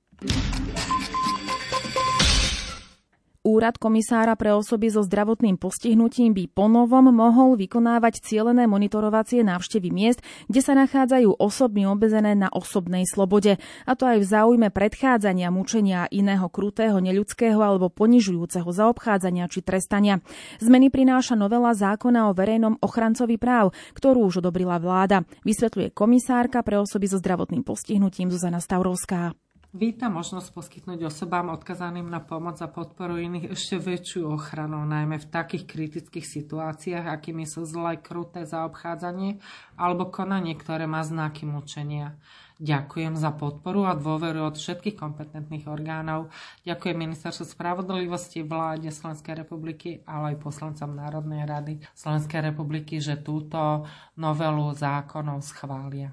Úrad 3.42 3.74
komisára 3.74 4.38
pre 4.38 4.54
osoby 4.54 4.86
so 4.86 5.02
zdravotným 5.02 5.58
postihnutím 5.58 6.30
by 6.30 6.46
ponovom 6.46 7.10
mohol 7.10 7.58
vykonávať 7.58 8.22
cielené 8.22 8.70
monitorovacie 8.70 9.42
návštevy 9.42 9.90
miest, 9.90 10.22
kde 10.46 10.62
sa 10.62 10.78
nachádzajú 10.78 11.42
osoby 11.42 11.82
obezené 11.82 12.38
na 12.38 12.46
osobnej 12.54 13.02
slobode. 13.02 13.58
A 13.82 13.98
to 13.98 14.06
aj 14.06 14.22
v 14.22 14.30
záujme 14.30 14.68
predchádzania 14.70 15.50
mučenia 15.50 16.06
iného 16.14 16.46
krutého, 16.46 17.02
neľudského 17.02 17.58
alebo 17.58 17.90
ponižujúceho 17.90 18.70
zaobchádzania 18.70 19.50
či 19.50 19.58
trestania. 19.66 20.22
Zmeny 20.62 20.94
prináša 20.94 21.34
novela 21.34 21.74
zákona 21.74 22.30
o 22.30 22.36
verejnom 22.38 22.78
ochrancovi 22.78 23.42
práv, 23.42 23.74
ktorú 23.98 24.30
už 24.30 24.38
odobrila 24.38 24.78
vláda, 24.78 25.26
vysvetľuje 25.42 25.90
komisárka 25.90 26.62
pre 26.62 26.78
osoby 26.78 27.10
so 27.10 27.18
zdravotným 27.18 27.66
postihnutím 27.66 28.30
Zuzana 28.30 28.62
Stavrovská. 28.62 29.34
Víta 29.72 30.12
možnosť 30.12 30.52
poskytnúť 30.52 31.08
osobám 31.08 31.48
odkazaným 31.48 32.04
na 32.04 32.20
pomoc 32.20 32.60
a 32.60 32.68
podporu 32.68 33.16
iných 33.16 33.56
ešte 33.56 33.80
väčšiu 33.80 34.28
ochranu, 34.28 34.84
najmä 34.84 35.16
v 35.16 35.30
takých 35.32 35.64
kritických 35.64 36.28
situáciách, 36.28 37.08
akými 37.08 37.48
sú 37.48 37.64
zlé, 37.64 37.96
kruté 37.96 38.44
zaobchádzanie 38.44 39.40
alebo 39.80 40.12
konanie, 40.12 40.60
ktoré 40.60 40.84
má 40.84 41.00
znaky 41.00 41.48
mučenia. 41.48 42.20
Ďakujem 42.60 43.16
za 43.16 43.32
podporu 43.32 43.88
a 43.88 43.96
dôveru 43.96 44.44
od 44.52 44.60
všetkých 44.60 44.92
kompetentných 44.92 45.64
orgánov. 45.64 46.28
Ďakujem 46.68 47.08
Ministerstvu 47.08 47.56
spravodlivosti, 47.56 48.44
vláde 48.44 48.92
Slovenskej 48.92 49.40
republiky, 49.40 50.04
ale 50.04 50.36
aj 50.36 50.52
poslancom 50.52 50.92
Národnej 50.92 51.48
rady 51.48 51.80
Slovenskej 51.96 52.52
republiky, 52.52 53.00
že 53.00 53.24
túto 53.24 53.88
novelu 54.20 54.68
zákonov 54.76 55.40
schvália. 55.40 56.12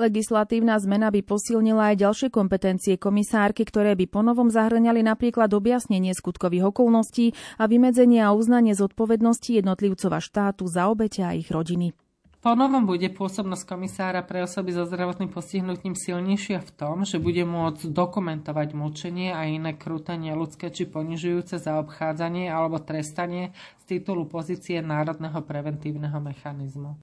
Legislatívna 0.00 0.80
zmena 0.80 1.12
by 1.12 1.20
posilnila 1.20 1.92
aj 1.92 2.00
ďalšie 2.00 2.28
kompetencie 2.32 2.96
komisárky, 2.96 3.68
ktoré 3.68 3.92
by 4.00 4.08
ponovom 4.08 4.48
zahrňali 4.48 5.04
napríklad 5.04 5.52
objasnenie 5.52 6.16
skutkových 6.16 6.72
okolností 6.72 7.36
a 7.60 7.68
vymedzenie 7.68 8.24
a 8.24 8.32
uznanie 8.32 8.72
zodpovednosti 8.72 9.60
jednotlivcov 9.60 10.08
a 10.16 10.20
štátu 10.24 10.64
za 10.72 10.88
obete 10.88 11.20
a 11.20 11.36
ich 11.36 11.52
rodiny. 11.52 11.92
Ponovom 12.40 12.88
bude 12.88 13.12
pôsobnosť 13.12 13.68
komisára 13.68 14.24
pre 14.24 14.40
osoby 14.40 14.72
so 14.72 14.88
zdravotným 14.88 15.28
postihnutím 15.28 15.92
silnejšia 15.92 16.64
v 16.64 16.70
tom, 16.72 17.04
že 17.04 17.20
bude 17.20 17.44
môcť 17.44 17.92
dokumentovať 17.92 18.72
mučenie 18.72 19.36
a 19.36 19.44
iné 19.44 19.76
kruté, 19.76 20.16
ľudské 20.16 20.72
či 20.72 20.88
ponižujúce 20.88 21.60
zaobchádzanie 21.60 22.48
alebo 22.48 22.80
trestanie 22.80 23.52
z 23.84 24.00
titulu 24.00 24.24
pozície 24.24 24.80
Národného 24.80 25.44
preventívneho 25.44 26.16
mechanizmu. 26.24 26.96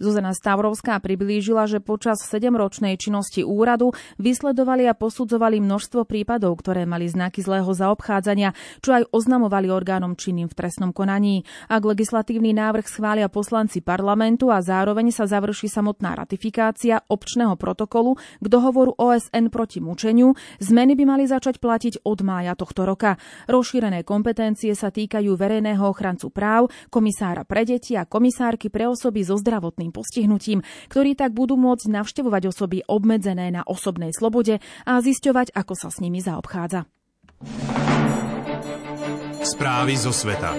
Zuzana 0.00 0.34
Stavrovská 0.34 0.98
priblížila, 0.98 1.70
že 1.70 1.78
počas 1.78 2.24
sedemročnej 2.26 2.98
činnosti 2.98 3.46
úradu 3.46 3.94
vysledovali 4.18 4.90
a 4.90 4.98
posudzovali 4.98 5.62
množstvo 5.62 6.08
prípadov, 6.08 6.58
ktoré 6.58 6.88
mali 6.88 7.06
znaky 7.06 7.38
zlého 7.38 7.70
zaobchádzania, 7.70 8.50
čo 8.82 8.98
aj 8.98 9.06
oznamovali 9.14 9.70
orgánom 9.70 10.18
činným 10.18 10.50
v 10.50 10.56
trestnom 10.58 10.90
konaní. 10.90 11.46
Ak 11.70 11.86
legislatívny 11.86 12.50
návrh 12.50 12.88
schvália 12.90 13.30
poslanci 13.30 13.78
parlamentu 13.78 14.50
a 14.50 14.58
zároveň 14.58 15.14
sa 15.14 15.30
završí 15.30 15.70
samotná 15.70 16.18
ratifikácia 16.18 17.04
občného 17.06 17.54
protokolu 17.54 18.18
k 18.42 18.46
dohovoru 18.50 18.98
OSN 18.98 19.54
proti 19.54 19.78
mučeniu, 19.78 20.34
zmeny 20.58 20.98
by 20.98 21.04
mali 21.04 21.24
začať 21.30 21.62
platiť 21.62 22.02
od 22.02 22.18
mája 22.26 22.58
tohto 22.58 22.88
roka. 22.88 23.20
Rozšírené 23.46 24.02
kompetencie 24.02 24.74
sa 24.74 24.90
týkajú 24.90 25.36
verejného 25.38 25.84
ochrancu 25.84 26.32
práv, 26.34 26.74
komisára 26.90 27.46
pre 27.46 27.62
deti 27.62 27.94
a 27.94 28.02
komisárky 28.02 28.66
pre 28.66 28.90
osoby 28.90 29.22
so 29.22 29.38
zdravotným 29.38 29.81
postihnutím, 29.90 30.62
ktorí 30.86 31.18
tak 31.18 31.34
budú 31.34 31.58
môcť 31.58 31.90
navštevovať 31.90 32.42
osoby 32.52 32.86
obmedzené 32.86 33.50
na 33.50 33.66
osobnej 33.66 34.14
slobode 34.14 34.62
a 34.86 34.92
zisťovať, 35.02 35.50
ako 35.56 35.74
sa 35.74 35.88
s 35.90 35.98
nimi 35.98 36.22
zaobchádza. 36.22 36.86
Správy 39.42 39.98
zo 39.98 40.14
sveta. 40.14 40.54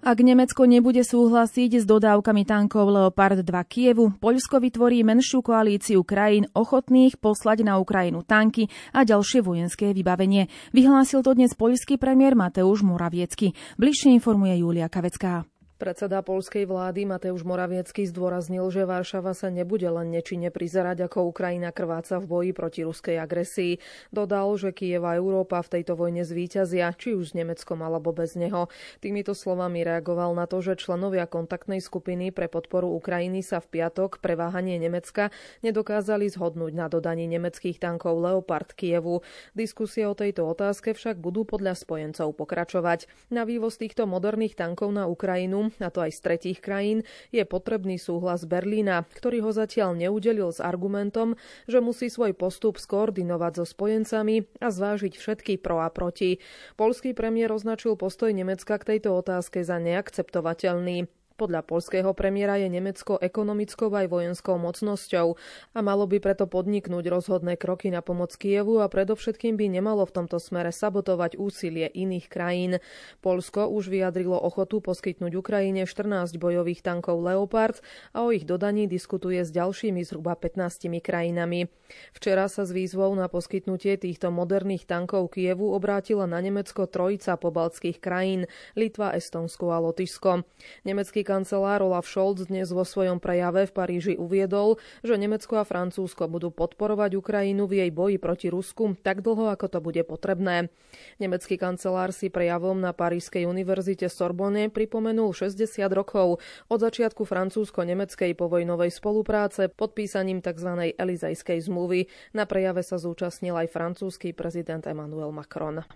Ak 0.00 0.24
Nemecko 0.24 0.64
nebude 0.64 1.04
súhlasiť 1.04 1.76
s 1.76 1.84
dodávkami 1.84 2.48
tankov 2.48 2.88
Leopard 2.88 3.44
2 3.44 3.52
Kievu, 3.68 4.16
Poľsko 4.16 4.56
vytvorí 4.56 5.04
menšiu 5.04 5.44
koalíciu 5.44 6.08
krajín 6.08 6.48
ochotných 6.56 7.20
poslať 7.20 7.68
na 7.68 7.76
Ukrajinu 7.76 8.24
tanky 8.24 8.72
a 8.96 9.04
ďalšie 9.04 9.44
vojenské 9.44 9.92
vybavenie. 9.92 10.48
Vyhlásil 10.72 11.20
to 11.20 11.36
dnes 11.36 11.52
poľský 11.52 12.00
premiér 12.00 12.32
Mateusz 12.32 12.80
Moraviecky. 12.80 13.52
Bližšie 13.76 14.16
informuje 14.16 14.64
Julia 14.64 14.88
Kavecká. 14.88 15.44
Predseda 15.80 16.20
polskej 16.20 16.68
vlády 16.68 17.08
Mateusz 17.08 17.40
Moraviecky 17.40 18.04
zdôraznil, 18.04 18.68
že 18.68 18.84
Varšava 18.84 19.32
sa 19.32 19.48
nebude 19.48 19.88
len 19.88 20.12
nečine 20.12 20.52
prizerať, 20.52 21.08
ako 21.08 21.32
Ukrajina 21.32 21.72
krváca 21.72 22.20
v 22.20 22.28
boji 22.28 22.50
proti 22.52 22.84
ruskej 22.84 23.16
agresii. 23.16 23.80
Dodal, 24.12 24.52
že 24.60 24.76
Kiev 24.76 25.08
a 25.08 25.16
Európa 25.16 25.56
v 25.64 25.80
tejto 25.80 25.96
vojne 25.96 26.20
zvíťazia, 26.20 26.92
či 27.00 27.16
už 27.16 27.32
s 27.32 27.36
Nemeckom 27.40 27.80
alebo 27.80 28.12
bez 28.12 28.36
neho. 28.36 28.68
Týmito 29.00 29.32
slovami 29.32 29.80
reagoval 29.80 30.36
na 30.36 30.44
to, 30.44 30.60
že 30.60 30.76
členovia 30.76 31.24
kontaktnej 31.24 31.80
skupiny 31.80 32.28
pre 32.28 32.52
podporu 32.52 32.92
Ukrajiny 33.00 33.40
sa 33.40 33.56
v 33.64 33.80
piatok 33.80 34.20
pre 34.20 34.36
váhanie 34.36 34.76
Nemecka 34.76 35.32
nedokázali 35.64 36.28
zhodnúť 36.28 36.76
na 36.76 36.92
dodaní 36.92 37.24
nemeckých 37.24 37.80
tankov 37.80 38.20
Leopard 38.20 38.76
Kievu. 38.76 39.24
Diskusie 39.56 40.04
o 40.04 40.12
tejto 40.12 40.44
otázke 40.44 40.92
však 40.92 41.16
budú 41.16 41.48
podľa 41.48 41.72
spojencov 41.72 42.36
pokračovať. 42.36 43.08
Na 43.32 43.48
vývoz 43.48 43.80
týchto 43.80 44.04
moderných 44.04 44.60
tankov 44.60 44.92
na 44.92 45.08
Ukrajinu 45.08 45.69
a 45.78 45.92
to 45.92 46.02
aj 46.02 46.10
z 46.16 46.20
tretích 46.24 46.58
krajín, 46.58 47.06
je 47.30 47.46
potrebný 47.46 48.00
súhlas 48.00 48.48
Berlína, 48.48 49.06
ktorý 49.14 49.46
ho 49.46 49.50
zatiaľ 49.54 49.94
neudelil 49.94 50.50
s 50.50 50.58
argumentom, 50.58 51.38
že 51.70 51.78
musí 51.78 52.10
svoj 52.10 52.34
postup 52.34 52.82
skoordinovať 52.82 53.62
so 53.62 53.64
spojencami 53.68 54.48
a 54.58 54.68
zvážiť 54.72 55.14
všetky 55.14 55.62
pro 55.62 55.78
a 55.84 55.92
proti. 55.92 56.40
Polský 56.74 57.14
premiér 57.14 57.54
označil 57.54 57.94
postoj 57.94 58.32
Nemecka 58.32 58.80
k 58.80 58.96
tejto 58.96 59.14
otázke 59.14 59.62
za 59.62 59.78
neakceptovateľný. 59.78 61.19
Podľa 61.40 61.64
polského 61.64 62.12
premiéra 62.12 62.60
je 62.60 62.68
Nemecko 62.68 63.16
ekonomickou 63.16 63.88
aj 63.88 64.12
vojenskou 64.12 64.60
mocnosťou 64.60 65.40
a 65.72 65.78
malo 65.80 66.04
by 66.04 66.20
preto 66.20 66.44
podniknúť 66.44 67.08
rozhodné 67.08 67.56
kroky 67.56 67.88
na 67.88 68.04
pomoc 68.04 68.36
Kievu 68.36 68.84
a 68.84 68.92
predovšetkým 68.92 69.56
by 69.56 69.72
nemalo 69.72 70.04
v 70.04 70.20
tomto 70.20 70.36
smere 70.36 70.68
sabotovať 70.68 71.40
úsilie 71.40 71.88
iných 71.88 72.28
krajín. 72.28 72.76
Polsko 73.24 73.72
už 73.72 73.88
vyjadrilo 73.88 74.36
ochotu 74.36 74.84
poskytnúť 74.84 75.32
Ukrajine 75.40 75.88
14 75.88 76.36
bojových 76.36 76.84
tankov 76.84 77.24
Leopard 77.24 77.80
a 78.12 78.20
o 78.20 78.36
ich 78.36 78.44
dodaní 78.44 78.84
diskutuje 78.84 79.40
s 79.40 79.48
ďalšími 79.48 80.04
zhruba 80.04 80.36
15 80.36 80.92
krajinami. 81.00 81.72
Včera 82.12 82.52
sa 82.52 82.68
s 82.68 82.70
výzvou 82.70 83.16
na 83.16 83.32
poskytnutie 83.32 83.96
týchto 83.96 84.28
moderných 84.28 84.84
tankov 84.84 85.32
Kievu 85.32 85.72
obrátila 85.72 86.28
na 86.28 86.36
Nemecko 86.36 86.84
trojica 86.84 87.40
pobaltských 87.40 87.96
krajín 87.96 88.44
Litva, 88.76 89.16
Estonsko 89.16 89.72
a 89.72 89.80
Lotyšsko. 89.80 90.44
Nemecký 90.84 91.29
kancelár 91.30 91.78
Olaf 91.86 92.10
Scholz 92.10 92.50
dnes 92.50 92.74
vo 92.74 92.82
svojom 92.82 93.22
prejave 93.22 93.70
v 93.70 93.70
Paríži 93.70 94.14
uviedol, 94.18 94.82
že 95.06 95.14
Nemecko 95.14 95.62
a 95.62 95.64
Francúzsko 95.64 96.26
budú 96.26 96.50
podporovať 96.50 97.14
Ukrajinu 97.14 97.70
v 97.70 97.86
jej 97.86 97.90
boji 97.94 98.18
proti 98.18 98.50
Rusku 98.50 98.98
tak 98.98 99.22
dlho, 99.22 99.46
ako 99.54 99.70
to 99.70 99.78
bude 99.78 100.02
potrebné. 100.10 100.74
Nemecký 101.22 101.54
kancelár 101.54 102.10
si 102.10 102.34
prejavom 102.34 102.82
na 102.82 102.90
Parížskej 102.90 103.46
univerzite 103.46 104.10
Sorbonne 104.10 104.74
pripomenul 104.74 105.30
60 105.30 105.86
rokov 105.94 106.42
od 106.66 106.78
začiatku 106.82 107.22
francúzsko-nemeckej 107.22 108.34
povojnovej 108.34 108.90
spolupráce 108.90 109.70
podpísaním 109.70 110.42
tzv. 110.42 110.98
Elizajskej 110.98 111.62
zmluvy. 111.62 112.10
Na 112.34 112.42
prejave 112.42 112.82
sa 112.82 112.98
zúčastnil 112.98 113.54
aj 113.54 113.70
francúzsky 113.70 114.34
prezident 114.34 114.82
Emmanuel 114.82 115.30
Macron. 115.30 115.86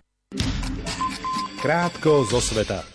Krátko 1.59 2.23
zo 2.23 2.39
sveta. 2.39 2.94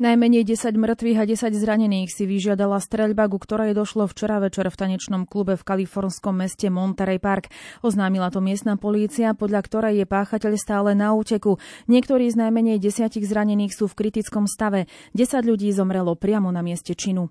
Najmenej 0.00 0.48
10 0.48 0.80
mŕtvych 0.80 1.18
a 1.20 1.24
10 1.28 1.52
zranených 1.52 2.08
si 2.08 2.24
vyžiadala 2.24 2.80
streľba, 2.80 3.28
ku 3.28 3.36
ktorej 3.36 3.76
došlo 3.76 4.08
včera 4.08 4.40
večer 4.40 4.64
v 4.72 4.78
tanečnom 4.80 5.28
klube 5.28 5.52
v 5.52 5.66
kalifornskom 5.68 6.32
meste 6.32 6.72
Monterey 6.72 7.20
Park. 7.20 7.52
Oznámila 7.84 8.32
to 8.32 8.40
miestna 8.40 8.80
polícia, 8.80 9.36
podľa 9.36 9.60
ktorej 9.60 9.94
je 10.00 10.06
páchateľ 10.08 10.52
stále 10.56 10.90
na 10.96 11.12
úteku. 11.12 11.60
Niektorí 11.92 12.24
z 12.32 12.40
najmenej 12.40 12.80
desiatich 12.80 13.28
zranených 13.28 13.76
sú 13.76 13.84
v 13.84 14.08
kritickom 14.08 14.48
stave. 14.48 14.88
10 15.12 15.44
ľudí 15.44 15.68
zomrelo 15.76 16.16
priamo 16.16 16.48
na 16.48 16.64
mieste 16.64 16.96
činu. 16.96 17.28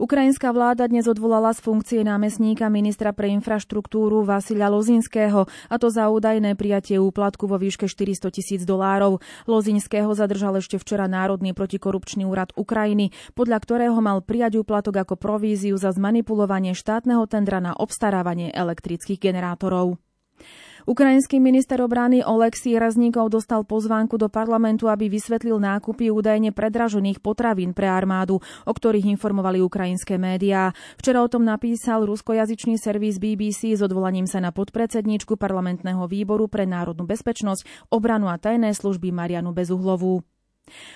Ukrajinská 0.00 0.56
vláda 0.56 0.88
dnes 0.88 1.04
odvolala 1.04 1.52
z 1.52 1.60
funkcie 1.60 2.00
námestníka 2.00 2.72
ministra 2.72 3.12
pre 3.12 3.28
infraštruktúru 3.36 4.24
Vasilia 4.24 4.72
Lozinského, 4.72 5.44
a 5.44 5.74
to 5.76 5.92
za 5.92 6.08
údajné 6.08 6.56
prijatie 6.56 6.96
úplatku 6.96 7.44
vo 7.44 7.60
výške 7.60 7.84
400 7.84 8.32
tisíc 8.32 8.62
dolárov. 8.64 9.20
Lozinského 9.44 10.08
zadržal 10.16 10.56
ešte 10.64 10.80
včera 10.80 11.04
Národný 11.04 11.52
protikorupčný 11.52 12.24
úrad 12.24 12.56
Ukrajiny, 12.56 13.12
podľa 13.36 13.58
ktorého 13.60 13.98
mal 14.00 14.24
prijať 14.24 14.64
úplatok 14.64 15.04
ako 15.04 15.20
províziu 15.20 15.76
za 15.76 15.92
zmanipulovanie 15.92 16.72
štátneho 16.72 17.28
tendra 17.28 17.60
na 17.60 17.76
obstarávanie 17.76 18.48
elektrických 18.48 19.20
generátorov. 19.20 20.00
Ukrajinský 20.82 21.38
minister 21.38 21.78
obrany 21.78 22.26
Oleksij 22.26 22.74
Razníkov 22.74 23.30
dostal 23.30 23.62
pozvánku 23.62 24.18
do 24.18 24.26
parlamentu, 24.26 24.90
aby 24.90 25.06
vysvetlil 25.06 25.62
nákupy 25.62 26.10
údajne 26.10 26.50
predražených 26.50 27.22
potravín 27.22 27.70
pre 27.70 27.86
armádu, 27.86 28.42
o 28.66 28.72
ktorých 28.74 29.06
informovali 29.14 29.62
ukrajinské 29.62 30.18
médiá. 30.18 30.74
Včera 30.98 31.22
o 31.22 31.30
tom 31.30 31.46
napísal 31.46 32.02
ruskojazyčný 32.02 32.82
servis 32.82 33.22
BBC 33.22 33.78
s 33.78 33.80
odvolaním 33.86 34.26
sa 34.26 34.42
na 34.42 34.50
podpredsedníčku 34.50 35.38
parlamentného 35.38 36.02
výboru 36.10 36.50
pre 36.50 36.66
národnú 36.66 37.06
bezpečnosť, 37.06 37.86
obranu 37.94 38.26
a 38.26 38.34
tajné 38.34 38.74
služby 38.74 39.14
Marianu 39.14 39.54
Bezuhlovú. 39.54 40.26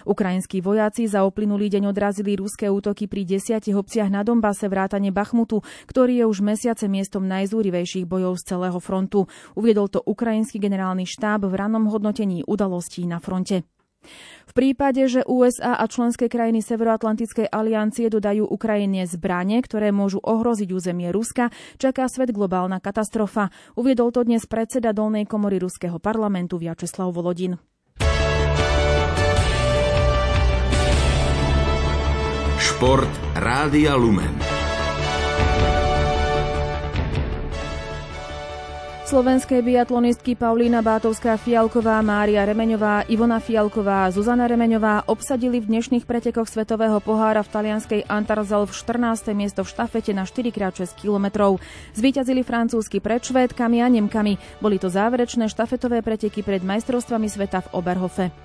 Ukrajinskí 0.06 0.62
vojaci 0.62 1.10
za 1.10 1.26
uplynulý 1.26 1.66
deň 1.66 1.90
odrazili 1.90 2.38
ruské 2.38 2.70
útoky 2.70 3.10
pri 3.10 3.26
desiatich 3.26 3.74
obciach 3.74 4.06
na 4.06 4.22
Dombase 4.22 4.70
vrátane 4.70 5.10
Bachmutu, 5.10 5.66
ktorý 5.90 6.22
je 6.22 6.24
už 6.30 6.38
mesiace 6.46 6.86
miestom 6.86 7.26
najzúrivejších 7.26 8.06
bojov 8.06 8.38
z 8.38 8.54
celého 8.54 8.78
frontu. 8.78 9.26
Uviedol 9.58 9.90
to 9.90 9.98
ukrajinský 10.02 10.62
generálny 10.62 11.04
štáb 11.04 11.44
v 11.50 11.54
rannom 11.58 11.90
hodnotení 11.90 12.46
udalostí 12.46 13.04
na 13.04 13.18
fronte. 13.18 13.66
V 14.46 14.52
prípade, 14.54 15.02
že 15.10 15.26
USA 15.26 15.74
a 15.74 15.84
členské 15.90 16.30
krajiny 16.30 16.62
Severoatlantickej 16.62 17.50
aliancie 17.50 18.06
dodajú 18.06 18.46
Ukrajine 18.46 19.02
zbranie, 19.02 19.58
ktoré 19.58 19.90
môžu 19.90 20.22
ohroziť 20.22 20.70
územie 20.70 21.10
Ruska, 21.10 21.50
čaká 21.74 22.06
svet 22.06 22.30
globálna 22.30 22.78
katastrofa. 22.78 23.50
Uviedol 23.74 24.14
to 24.14 24.22
dnes 24.22 24.46
predseda 24.46 24.94
dolnej 24.94 25.26
komory 25.26 25.58
ruského 25.58 25.98
parlamentu 25.98 26.54
Vyacheslav 26.62 27.10
Volodin. 27.10 27.58
Šport 32.76 33.08
Rádia 33.32 33.96
Lumen. 33.96 34.36
Slovenské 39.08 39.64
biatlonistky 39.64 40.36
Paulína 40.36 40.84
Bátovská 40.84 41.40
Fialková, 41.40 42.04
Mária 42.04 42.44
Remeňová, 42.44 43.08
Ivona 43.08 43.40
Fialková 43.40 44.12
Zuzana 44.12 44.44
Remeňová 44.44 45.08
obsadili 45.08 45.56
v 45.56 45.72
dnešných 45.72 46.04
pretekoch 46.04 46.52
Svetového 46.52 47.00
pohára 47.00 47.40
v 47.40 47.48
talianskej 47.48 48.12
Antarzal 48.12 48.68
v 48.68 48.76
14. 48.76 49.32
miesto 49.32 49.64
v 49.64 49.72
štafete 49.72 50.12
na 50.12 50.28
4x6 50.28 51.00
km. 51.00 51.56
Zvíťazili 51.96 52.44
francúzsky 52.44 53.00
pred 53.00 53.24
Švédkami 53.24 53.80
a 53.80 53.88
Nemkami. 53.88 54.60
Boli 54.60 54.76
to 54.76 54.92
záverečné 54.92 55.48
štafetové 55.48 56.04
preteky 56.04 56.44
pred 56.44 56.60
majstrovstvami 56.60 57.24
sveta 57.24 57.64
v 57.64 57.72
Oberhofe. 57.72 58.36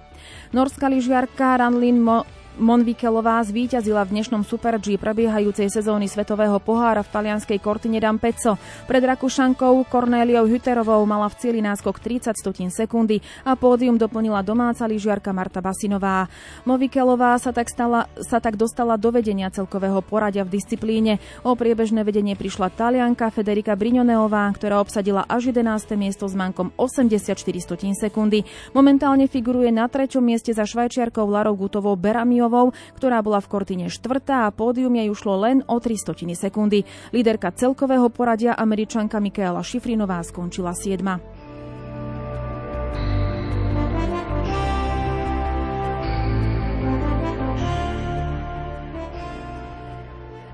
Norská 0.55 0.87
lyžiarka 0.87 1.59
Ranlin 1.59 1.99
Mo- 1.99 2.23
Monvikelová 2.59 3.39
zvíťazila 3.47 4.03
v 4.03 4.19
dnešnom 4.19 4.43
Super 4.43 4.75
G 4.75 4.99
prebiehajúcej 4.99 5.71
sezóny 5.71 6.11
Svetového 6.11 6.59
pohára 6.59 6.99
v 6.99 7.07
talianskej 7.07 7.63
Cortine 7.63 8.03
d'Ampezzo. 8.03 8.59
Pred 8.91 9.07
Rakušankou 9.07 9.87
Cornéliou 9.87 10.43
Hüterovou 10.43 10.99
mala 11.07 11.31
v 11.31 11.39
cieli 11.39 11.63
náskok 11.63 12.03
30 12.03 12.35
stotín 12.35 12.67
sekundy 12.67 13.23
a 13.47 13.55
pódium 13.55 13.95
doplnila 13.95 14.43
domáca 14.43 14.83
lyžiarka 14.83 15.31
Marta 15.31 15.63
Basinová. 15.63 16.27
Movikelová 16.67 17.39
sa 17.39 17.55
tak, 17.55 17.71
stala, 17.71 18.11
sa 18.19 18.43
tak 18.43 18.59
dostala 18.59 18.99
do 18.99 19.15
vedenia 19.15 19.47
celkového 19.47 20.03
poradia 20.03 20.43
v 20.43 20.59
disciplíne. 20.59 21.23
O 21.47 21.55
priebežné 21.55 22.03
vedenie 22.03 22.35
prišla 22.35 22.67
Talianka 22.75 23.31
Federika 23.31 23.79
Brignoneová, 23.79 24.51
ktorá 24.51 24.83
obsadila 24.83 25.23
až 25.23 25.55
11. 25.55 25.95
miesto 25.95 26.27
s 26.27 26.35
mankom 26.35 26.75
84 26.75 27.31
stotín 27.63 27.95
sekundy. 27.95 28.43
Momentálne 28.75 29.31
figuruje 29.31 29.71
na 29.71 29.87
treťom 29.87 30.19
mieste 30.19 30.51
za 30.51 30.67
švajčiarkou 30.67 31.23
Larou 31.31 31.55
Gutovou 31.55 31.95
Berami 31.95 32.40
Antoniovou, 32.41 32.73
ktorá 32.97 33.21
bola 33.21 33.37
v 33.37 33.49
Kortine 33.53 33.85
štvrtá 33.85 34.49
a 34.49 34.53
pódium 34.53 34.97
jej 34.97 35.13
ušlo 35.13 35.37
len 35.37 35.61
o 35.69 35.77
300 35.77 36.17
sekundy. 36.33 36.81
Líderka 37.13 37.53
celkového 37.53 38.09
poradia 38.09 38.57
američanka 38.57 39.21
Mikaela 39.21 39.61
Šifrinová 39.61 40.25
skončila 40.25 40.73
7. 40.73 41.05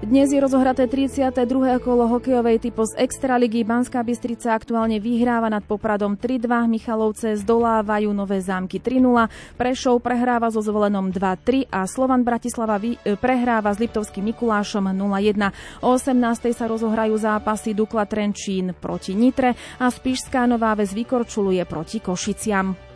Dnes 0.08 0.32
je 0.32 0.40
rozohraté 0.40 0.88
32. 0.88 1.84
kolo 1.84 2.08
hokejovej 2.08 2.64
typu 2.64 2.88
z 2.88 2.96
Extraligy. 2.96 3.68
Banská 3.68 4.08
Bystrica 4.08 4.56
aktuálne 4.56 5.04
vyhráva 5.04 5.52
nad 5.52 5.68
Popradom 5.68 6.16
3-2. 6.16 6.48
Michalovce 6.48 7.36
zdolávajú 7.44 8.16
Nové 8.16 8.40
zámky 8.40 8.80
3-0. 8.80 9.04
Prešov 9.60 10.00
prehráva 10.00 10.48
so 10.48 10.64
zvolenom 10.64 11.12
2-3 11.12 11.68
a 11.68 11.84
Slovan 11.84 12.24
Bratislava 12.24 12.80
e, 12.80 12.96
prehráva 13.20 13.76
s 13.76 13.84
Liptovským 13.84 14.32
Mikulášom 14.32 14.96
0-1. 14.96 15.84
O 15.84 16.00
18. 16.00 16.56
sa 16.56 16.72
rozohrajú 16.72 17.20
zápasy 17.20 17.76
Dukla 17.76 18.08
Trenčín 18.08 18.72
proti 18.80 19.12
Nitre 19.12 19.60
a 19.76 19.92
Spišská 19.92 20.48
Nová 20.48 20.72
Ves 20.80 20.96
vykorčuluje 20.96 21.68
proti 21.68 22.00
Košiciam. 22.00 22.87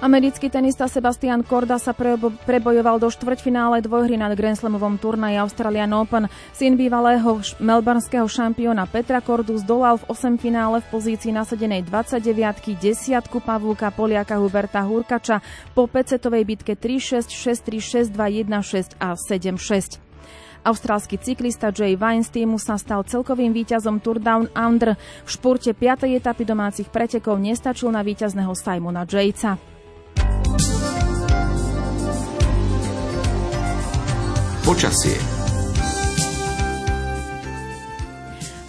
Americký 0.00 0.48
tenista 0.48 0.88
Sebastian 0.88 1.44
Korda 1.44 1.76
sa 1.76 1.92
prebojoval 1.92 2.96
do 2.96 3.12
štvrťfinále 3.12 3.84
dvojhry 3.84 4.16
na 4.16 4.32
Grand 4.32 4.56
Slamovom 4.56 4.96
turnaji 4.96 5.36
Australian 5.36 5.92
Open. 5.92 6.24
Syn 6.56 6.80
bývalého 6.80 7.44
melbourneského 7.60 8.24
šampióna 8.24 8.88
Petra 8.88 9.20
Kordu 9.20 9.60
zdolal 9.60 10.00
v 10.00 10.08
8 10.08 10.40
finále 10.40 10.80
v 10.80 10.88
pozícii 10.88 11.36
nasadenej 11.36 11.84
29 11.84 12.80
desiatku 12.80 13.44
Pavúka 13.44 13.92
Poliaka 13.92 14.40
Huberta 14.40 14.80
Hurkača 14.88 15.44
po 15.76 15.84
pecetovej 15.84 16.48
bitke 16.48 16.80
3-6, 16.80 17.28
6-3, 17.68 18.08
6-2, 18.08 18.48
1-6 18.48 18.96
a 19.04 19.12
7-6. 19.20 20.00
Austrálsky 20.64 21.20
cyklista 21.20 21.76
Jay 21.76 22.00
Vine 22.00 22.24
z 22.24 22.40
týmu 22.40 22.56
sa 22.56 22.80
stal 22.80 23.04
celkovým 23.04 23.52
víťazom 23.52 24.00
Tour 24.00 24.16
Down 24.16 24.48
Under. 24.56 24.96
V 24.96 25.28
športe 25.28 25.76
5. 25.76 26.08
etapy 26.08 26.48
domácich 26.48 26.88
pretekov 26.88 27.36
nestačil 27.36 27.92
na 27.92 28.00
víťazného 28.00 28.56
Simona 28.56 29.04
Jayca. 29.04 29.60
Počasie. 34.70 35.18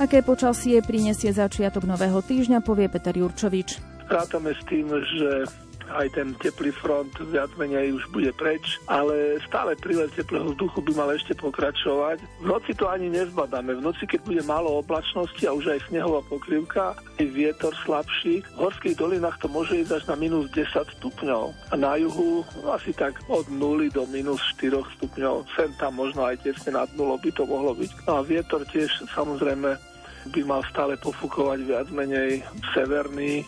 Aké 0.02 0.26
počasie 0.26 0.82
prinesie 0.82 1.30
začiatok 1.30 1.86
nového 1.86 2.26
týždňa, 2.26 2.66
povie 2.66 2.90
Peter 2.90 3.14
Jurčovič. 3.14 3.78
Rátame 4.10 4.50
s 4.58 4.62
tým, 4.66 4.90
že 4.90 5.46
aj 5.95 6.08
ten 6.15 6.34
teplý 6.39 6.71
front 6.71 7.12
viac 7.30 7.51
menej 7.60 7.95
už 7.95 8.08
bude 8.12 8.32
preč, 8.36 8.80
ale 8.88 9.39
stále 9.43 9.75
prílev 9.75 10.12
teplého 10.15 10.51
vzduchu 10.54 10.80
by 10.82 10.91
mal 10.95 11.10
ešte 11.12 11.36
pokračovať. 11.38 12.23
V 12.41 12.45
noci 12.47 12.71
to 12.75 12.88
ani 12.88 13.12
nezbadáme. 13.12 13.75
V 13.77 13.86
noci, 13.86 14.08
keď 14.08 14.19
bude 14.23 14.43
málo 14.47 14.80
oblačnosti 14.80 15.43
a 15.43 15.56
už 15.56 15.77
aj 15.77 15.80
snehová 15.91 16.23
pokrývka, 16.27 16.95
aj 17.19 17.25
vietor 17.32 17.73
slabší, 17.84 18.41
v 18.41 18.58
horských 18.58 18.95
dolinách 18.97 19.38
to 19.43 19.47
môže 19.51 19.75
ísť 19.84 20.01
až 20.01 20.04
na 20.12 20.15
minus 20.15 20.47
10 20.56 20.97
stupňov. 20.99 21.43
A 21.71 21.73
na 21.75 21.99
juhu 21.99 22.43
asi 22.71 22.95
tak 22.95 23.19
od 23.27 23.47
0 23.51 23.91
do 23.91 24.04
minus 24.08 24.41
4 24.58 24.82
stupňov. 24.97 25.45
Sem 25.56 25.71
tam 25.77 25.99
možno 25.99 26.25
aj 26.27 26.41
tesne 26.43 26.80
nad 26.80 26.89
0 26.95 27.19
by 27.19 27.30
to 27.36 27.43
mohlo 27.43 27.75
byť. 27.75 27.91
No 28.08 28.19
a 28.19 28.25
vietor 28.25 28.63
tiež 28.67 28.89
samozrejme 29.12 29.91
by 30.30 30.41
mal 30.45 30.62
stále 30.69 30.93
pofúkovať 31.01 31.60
viac 31.65 31.88
menej 31.89 32.45
severný, 32.77 33.41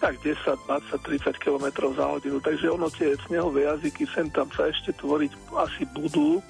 tak 0.00 0.16
10, 0.24 0.40
20, 0.64 0.96
30 0.96 1.36
km 1.36 1.92
za 1.92 2.04
hodinu. 2.08 2.40
Takže 2.40 2.72
ono 2.72 2.88
tie 2.88 3.14
snehové 3.28 3.68
jazyky 3.68 4.08
sem 4.08 4.32
tam 4.32 4.48
sa 4.56 4.72
ešte 4.72 4.96
tvoriť 4.96 5.32
asi 5.60 5.84
budú. 5.92 6.40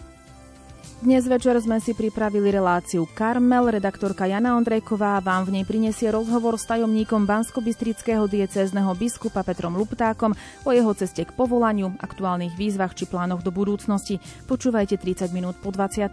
Dnes 1.01 1.25
večer 1.25 1.57
sme 1.65 1.81
si 1.81 1.97
pripravili 1.97 2.53
reláciu 2.53 3.09
Karmel. 3.09 3.73
Redaktorka 3.73 4.29
Jana 4.29 4.53
Ondrejková 4.61 5.25
vám 5.25 5.49
v 5.49 5.57
nej 5.57 5.65
prinesie 5.65 6.13
rozhovor 6.13 6.61
s 6.61 6.69
tajomníkom 6.69 7.25
Bansko-Bystrického 7.25 8.29
diecézneho 8.29 8.93
biskupa 8.93 9.41
Petrom 9.41 9.81
Luptákom 9.81 10.37
o 10.61 10.71
jeho 10.77 10.93
ceste 10.93 11.25
k 11.25 11.33
povolaniu, 11.33 11.97
aktuálnych 12.05 12.53
výzvach 12.53 12.93
či 12.93 13.09
plánoch 13.09 13.41
do 13.41 13.49
budúcnosti. 13.49 14.21
Počúvajte 14.45 15.01
30 15.01 15.33
minút 15.33 15.57
po 15.65 15.73
20. 15.73 16.05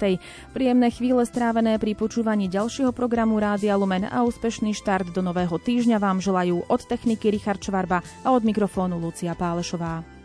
Príjemné 0.55 0.87
chvíle 0.87 1.27
strávené 1.27 1.75
pri 1.83 1.91
počúvaní 1.91 2.47
ďalšieho 2.47 2.95
programu 2.95 3.43
Rádia 3.43 3.75
Lumen 3.75 4.07
a 4.07 4.23
úspešný 4.23 4.71
štart 4.71 5.11
do 5.11 5.19
nového 5.19 5.59
týždňa 5.59 5.99
vám 5.99 6.23
želajú 6.23 6.63
od 6.63 6.87
techniky 6.87 7.27
Richard 7.27 7.59
Čvarba 7.59 7.99
a 8.23 8.31
od 8.31 8.47
mikrofónu 8.47 8.95
Lucia 9.03 9.35
Pálešová. 9.35 10.16